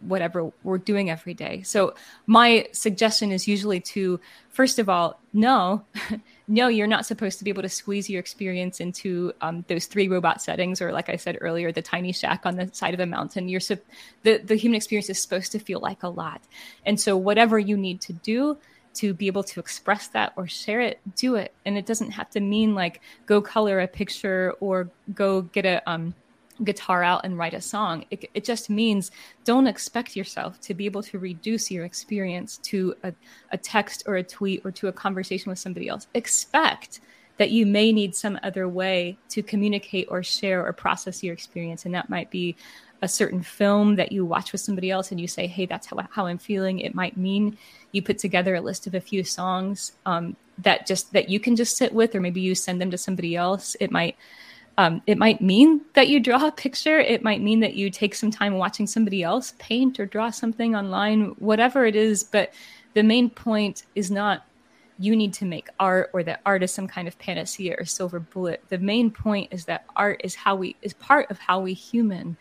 whatever 0.00 0.52
we're 0.62 0.78
doing 0.78 1.10
every 1.10 1.34
day. 1.34 1.62
So 1.62 1.94
my 2.26 2.68
suggestion 2.72 3.32
is 3.32 3.48
usually 3.48 3.80
to 3.80 4.20
first 4.50 4.78
of 4.78 4.88
all, 4.88 5.20
no, 5.32 5.84
no, 6.48 6.68
you're 6.68 6.86
not 6.86 7.06
supposed 7.06 7.38
to 7.38 7.44
be 7.44 7.50
able 7.50 7.62
to 7.62 7.68
squeeze 7.68 8.08
your 8.08 8.20
experience 8.20 8.80
into 8.80 9.32
um, 9.40 9.64
those 9.66 9.86
three 9.86 10.06
robot 10.06 10.40
settings, 10.40 10.80
or 10.80 10.92
like 10.92 11.08
I 11.08 11.16
said 11.16 11.38
earlier, 11.40 11.72
the 11.72 11.82
tiny 11.82 12.12
shack 12.12 12.46
on 12.46 12.56
the 12.56 12.70
side 12.72 12.94
of 12.94 13.00
a 13.00 13.06
mountain. 13.06 13.48
You're 13.48 13.60
su- 13.60 13.78
the 14.22 14.38
the 14.38 14.54
human 14.54 14.76
experience 14.76 15.10
is 15.10 15.18
supposed 15.18 15.50
to 15.52 15.58
feel 15.58 15.80
like 15.80 16.04
a 16.04 16.08
lot, 16.08 16.40
and 16.84 17.00
so 17.00 17.16
whatever 17.16 17.58
you 17.58 17.76
need 17.76 18.00
to 18.02 18.12
do 18.12 18.56
to 18.94 19.12
be 19.12 19.26
able 19.26 19.42
to 19.42 19.60
express 19.60 20.06
that 20.08 20.32
or 20.36 20.46
share 20.46 20.80
it, 20.80 21.00
do 21.16 21.34
it, 21.34 21.52
and 21.64 21.76
it 21.76 21.84
doesn't 21.84 22.12
have 22.12 22.30
to 22.30 22.40
mean 22.40 22.74
like 22.74 23.00
go 23.26 23.42
color 23.42 23.80
a 23.80 23.88
picture 23.88 24.54
or 24.60 24.88
go 25.14 25.42
get 25.42 25.66
a 25.66 25.82
um 25.90 26.14
guitar 26.64 27.02
out 27.02 27.24
and 27.24 27.38
write 27.38 27.54
a 27.54 27.60
song. 27.60 28.04
It, 28.10 28.30
it, 28.34 28.44
just 28.44 28.70
means 28.70 29.10
don't 29.44 29.66
expect 29.66 30.16
yourself 30.16 30.60
to 30.62 30.74
be 30.74 30.86
able 30.86 31.02
to 31.04 31.18
reduce 31.18 31.70
your 31.70 31.84
experience 31.84 32.58
to 32.58 32.94
a, 33.02 33.12
a 33.52 33.58
text 33.58 34.04
or 34.06 34.16
a 34.16 34.22
tweet 34.22 34.62
or 34.64 34.70
to 34.72 34.88
a 34.88 34.92
conversation 34.92 35.50
with 35.50 35.58
somebody 35.58 35.88
else. 35.88 36.06
Expect 36.14 37.00
that 37.38 37.50
you 37.50 37.66
may 37.66 37.92
need 37.92 38.14
some 38.14 38.38
other 38.42 38.68
way 38.68 39.18
to 39.28 39.42
communicate 39.42 40.08
or 40.10 40.22
share 40.22 40.64
or 40.64 40.72
process 40.72 41.22
your 41.22 41.34
experience. 41.34 41.84
And 41.84 41.94
that 41.94 42.08
might 42.08 42.30
be 42.30 42.56
a 43.02 43.08
certain 43.08 43.42
film 43.42 43.96
that 43.96 44.10
you 44.10 44.24
watch 44.24 44.52
with 44.52 44.60
somebody 44.60 44.90
else 44.90 45.10
and 45.10 45.20
you 45.20 45.28
say, 45.28 45.46
hey, 45.46 45.66
that's 45.66 45.86
how, 45.86 45.98
how 46.10 46.26
I'm 46.26 46.38
feeling. 46.38 46.80
It 46.80 46.94
might 46.94 47.16
mean 47.16 47.58
you 47.92 48.02
put 48.02 48.18
together 48.18 48.54
a 48.54 48.60
list 48.60 48.86
of 48.86 48.94
a 48.94 49.00
few 49.00 49.22
songs 49.22 49.92
um, 50.06 50.36
that 50.58 50.86
just 50.86 51.12
that 51.12 51.28
you 51.28 51.38
can 51.38 51.56
just 51.56 51.76
sit 51.76 51.92
with, 51.92 52.14
or 52.14 52.20
maybe 52.20 52.40
you 52.40 52.54
send 52.54 52.80
them 52.80 52.90
to 52.90 52.98
somebody 52.98 53.36
else. 53.36 53.76
It 53.80 53.90
might 53.90 54.16
um, 54.78 55.02
it 55.06 55.16
might 55.16 55.40
mean 55.40 55.80
that 55.94 56.08
you 56.08 56.20
draw 56.20 56.46
a 56.46 56.52
picture. 56.52 56.98
It 56.98 57.22
might 57.22 57.40
mean 57.40 57.60
that 57.60 57.74
you 57.74 57.90
take 57.90 58.14
some 58.14 58.30
time 58.30 58.54
watching 58.54 58.86
somebody 58.86 59.22
else 59.22 59.54
paint 59.58 59.98
or 59.98 60.04
draw 60.04 60.30
something 60.30 60.76
online, 60.76 61.34
whatever 61.38 61.86
it 61.86 61.96
is. 61.96 62.22
But 62.24 62.52
the 62.94 63.02
main 63.02 63.30
point 63.30 63.84
is 63.94 64.10
not 64.10 64.44
you 64.98 65.14
need 65.14 65.32
to 65.34 65.44
make 65.44 65.68
art 65.78 66.10
or 66.12 66.22
that 66.22 66.40
art 66.46 66.62
is 66.62 66.72
some 66.72 66.88
kind 66.88 67.06
of 67.08 67.18
panacea 67.18 67.74
or 67.78 67.84
silver 67.84 68.20
bullet. 68.20 68.62
The 68.68 68.78
main 68.78 69.10
point 69.10 69.52
is 69.52 69.64
that 69.66 69.84
art 69.94 70.20
is 70.24 70.34
how 70.34 70.56
we 70.56 70.76
is 70.82 70.94
part 70.94 71.30
of 71.30 71.38
how 71.38 71.60
we 71.60 71.72
human. 71.72 72.36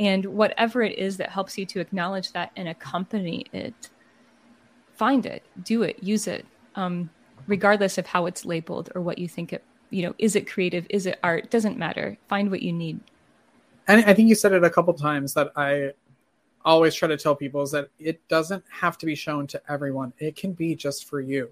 And 0.00 0.24
whatever 0.26 0.82
it 0.82 0.98
is 0.98 1.18
that 1.18 1.30
helps 1.30 1.56
you 1.56 1.66
to 1.66 1.80
acknowledge 1.80 2.32
that 2.32 2.50
and 2.56 2.66
accompany 2.68 3.46
it, 3.52 3.90
find 4.96 5.24
it, 5.24 5.44
do 5.62 5.82
it, 5.82 6.02
use 6.02 6.26
it, 6.26 6.46
um, 6.74 7.10
regardless 7.46 7.96
of 7.96 8.06
how 8.06 8.26
it's 8.26 8.44
labeled 8.44 8.90
or 8.94 9.02
what 9.02 9.18
you 9.18 9.28
think 9.28 9.52
it 9.52 9.62
you 9.94 10.02
know 10.02 10.14
is 10.18 10.34
it 10.34 10.50
creative? 10.50 10.86
Is 10.90 11.06
it 11.06 11.18
art? 11.22 11.50
Doesn't 11.50 11.78
matter. 11.78 12.16
Find 12.28 12.50
what 12.50 12.62
you 12.62 12.72
need. 12.72 13.00
And 13.86 14.04
i 14.06 14.14
think 14.14 14.28
you 14.28 14.34
said 14.34 14.52
it 14.52 14.64
a 14.64 14.70
couple 14.70 14.94
times 14.94 15.34
that 15.34 15.52
i 15.56 15.92
always 16.64 16.94
try 16.94 17.06
to 17.06 17.16
tell 17.16 17.36
people 17.36 17.62
is 17.62 17.70
that 17.72 17.90
it 17.98 18.26
doesn't 18.28 18.64
have 18.70 18.96
to 18.98 19.06
be 19.06 19.14
shown 19.14 19.46
to 19.46 19.60
everyone. 19.68 20.14
It 20.18 20.34
can 20.34 20.54
be 20.54 20.74
just 20.74 21.04
for 21.04 21.20
you. 21.20 21.50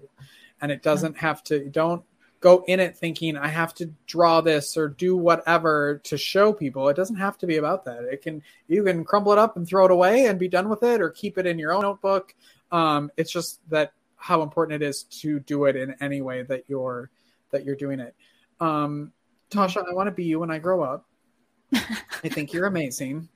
And 0.59 0.71
it 0.71 0.81
doesn't 0.81 1.17
have 1.17 1.43
to 1.45 1.69
don't 1.69 2.03
go 2.39 2.65
in 2.67 2.81
it 2.81 2.97
thinking 2.97 3.37
i 3.37 3.47
have 3.47 3.73
to 3.73 3.85
draw 4.05 4.41
this 4.41 4.75
or 4.75 4.89
do 4.89 5.15
whatever 5.15 6.01
to 6.03 6.17
show 6.17 6.51
people. 6.51 6.89
It 6.89 6.95
doesn't 6.95 7.15
have 7.15 7.37
to 7.37 7.47
be 7.47 7.57
about 7.57 7.85
that. 7.85 8.03
It 8.03 8.21
can 8.21 8.41
you 8.67 8.83
can 8.83 9.05
crumble 9.05 9.31
it 9.31 9.39
up 9.39 9.55
and 9.55 9.67
throw 9.67 9.85
it 9.85 9.91
away 9.91 10.25
and 10.25 10.37
be 10.37 10.49
done 10.49 10.67
with 10.67 10.83
it 10.83 11.01
or 11.01 11.09
keep 11.09 11.37
it 11.37 11.45
in 11.45 11.59
your 11.59 11.73
own 11.73 11.83
notebook. 11.83 12.35
Um, 12.71 13.11
it's 13.15 13.31
just 13.31 13.59
that 13.69 13.93
how 14.15 14.41
important 14.41 14.81
it 14.81 14.85
is 14.85 15.03
to 15.03 15.39
do 15.41 15.65
it 15.65 15.75
in 15.75 15.95
any 16.01 16.21
way 16.21 16.43
that 16.43 16.63
you're 16.67 17.09
that 17.51 17.63
you're 17.65 17.75
doing 17.75 17.99
it 17.99 18.15
um, 18.59 19.11
Tasha, 19.49 19.83
I 19.87 19.93
want 19.93 20.07
to 20.07 20.11
be 20.11 20.23
you 20.23 20.39
when 20.39 20.51
I 20.51 20.59
grow 20.59 20.81
up. 20.81 21.05
I 21.73 22.29
think 22.29 22.53
you're 22.53 22.65
amazing. 22.65 23.29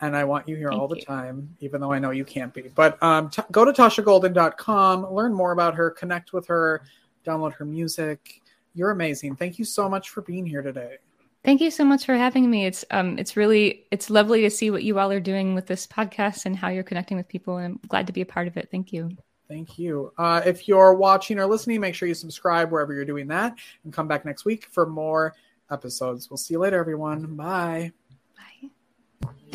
And 0.00 0.16
I 0.16 0.24
want 0.24 0.46
you 0.48 0.56
here 0.56 0.68
Thank 0.68 0.80
all 0.80 0.88
the 0.88 0.96
you. 0.96 1.02
time, 1.02 1.56
even 1.60 1.80
though 1.80 1.92
I 1.92 1.98
know 1.98 2.10
you 2.10 2.24
can't 2.24 2.52
be. 2.52 2.62
But 2.74 3.02
um, 3.02 3.30
t- 3.30 3.42
go 3.50 3.64
to 3.64 3.72
TashaGolden.com, 3.72 5.12
learn 5.12 5.34
more 5.34 5.52
about 5.52 5.74
her, 5.74 5.90
connect 5.90 6.32
with 6.32 6.46
her, 6.48 6.82
download 7.24 7.54
her 7.54 7.64
music. 7.64 8.42
You're 8.74 8.90
amazing. 8.90 9.36
Thank 9.36 9.58
you 9.58 9.64
so 9.64 9.88
much 9.88 10.10
for 10.10 10.20
being 10.20 10.44
here 10.46 10.62
today. 10.62 10.98
Thank 11.44 11.60
you 11.60 11.70
so 11.70 11.84
much 11.84 12.04
for 12.04 12.14
having 12.16 12.50
me. 12.50 12.66
It's 12.66 12.84
um 12.90 13.18
it's 13.18 13.36
really 13.36 13.86
it's 13.92 14.10
lovely 14.10 14.42
to 14.42 14.50
see 14.50 14.70
what 14.70 14.82
you 14.82 14.98
all 14.98 15.12
are 15.12 15.20
doing 15.20 15.54
with 15.54 15.66
this 15.66 15.86
podcast 15.86 16.44
and 16.44 16.56
how 16.56 16.68
you're 16.68 16.82
connecting 16.82 17.16
with 17.16 17.28
people. 17.28 17.56
And 17.58 17.78
I'm 17.82 17.88
glad 17.88 18.08
to 18.08 18.12
be 18.12 18.20
a 18.20 18.26
part 18.26 18.48
of 18.48 18.56
it. 18.56 18.68
Thank 18.70 18.92
you. 18.92 19.16
Thank 19.48 19.78
you. 19.78 20.12
Uh, 20.18 20.42
if 20.44 20.66
you're 20.66 20.94
watching 20.94 21.38
or 21.38 21.46
listening, 21.46 21.80
make 21.80 21.94
sure 21.94 22.08
you 22.08 22.14
subscribe 22.14 22.72
wherever 22.72 22.92
you're 22.92 23.04
doing 23.04 23.28
that 23.28 23.56
and 23.84 23.92
come 23.92 24.08
back 24.08 24.24
next 24.24 24.44
week 24.44 24.66
for 24.70 24.86
more 24.86 25.34
episodes. 25.70 26.30
We'll 26.30 26.36
see 26.36 26.54
you 26.54 26.60
later, 26.60 26.78
everyone. 26.78 27.36
Bye. 27.36 27.92
Bye. 28.36 29.30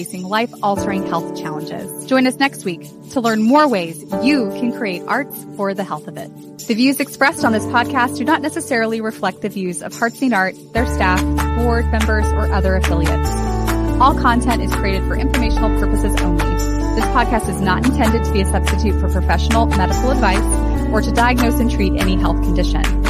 facing 0.00 0.22
life-altering 0.22 1.06
health 1.06 1.38
challenges. 1.38 2.06
Join 2.06 2.26
us 2.26 2.36
next 2.36 2.64
week 2.64 2.88
to 3.10 3.20
learn 3.20 3.42
more 3.42 3.68
ways 3.68 4.02
you 4.22 4.48
can 4.58 4.72
create 4.72 5.02
arts 5.06 5.36
for 5.56 5.74
the 5.74 5.84
health 5.84 6.08
of 6.08 6.16
it. 6.16 6.30
The 6.66 6.72
views 6.72 7.00
expressed 7.00 7.44
on 7.44 7.52
this 7.52 7.66
podcast 7.66 8.16
do 8.16 8.24
not 8.24 8.40
necessarily 8.40 9.02
reflect 9.02 9.42
the 9.42 9.50
views 9.50 9.82
of 9.82 9.92
Hearts 9.92 10.18
Need 10.22 10.32
Art, 10.32 10.54
their 10.72 10.86
staff, 10.86 11.20
board 11.58 11.84
members, 11.92 12.24
or 12.32 12.50
other 12.50 12.76
affiliates. 12.76 13.30
All 14.00 14.18
content 14.18 14.62
is 14.62 14.74
created 14.74 15.06
for 15.06 15.16
informational 15.16 15.68
purposes 15.78 16.18
only. 16.22 16.46
This 16.94 17.04
podcast 17.12 17.50
is 17.50 17.60
not 17.60 17.84
intended 17.84 18.24
to 18.24 18.32
be 18.32 18.40
a 18.40 18.46
substitute 18.46 18.98
for 18.98 19.10
professional 19.10 19.66
medical 19.66 20.12
advice 20.12 20.88
or 20.90 21.02
to 21.02 21.12
diagnose 21.12 21.60
and 21.60 21.70
treat 21.70 21.92
any 22.00 22.16
health 22.16 22.42
condition. 22.42 23.09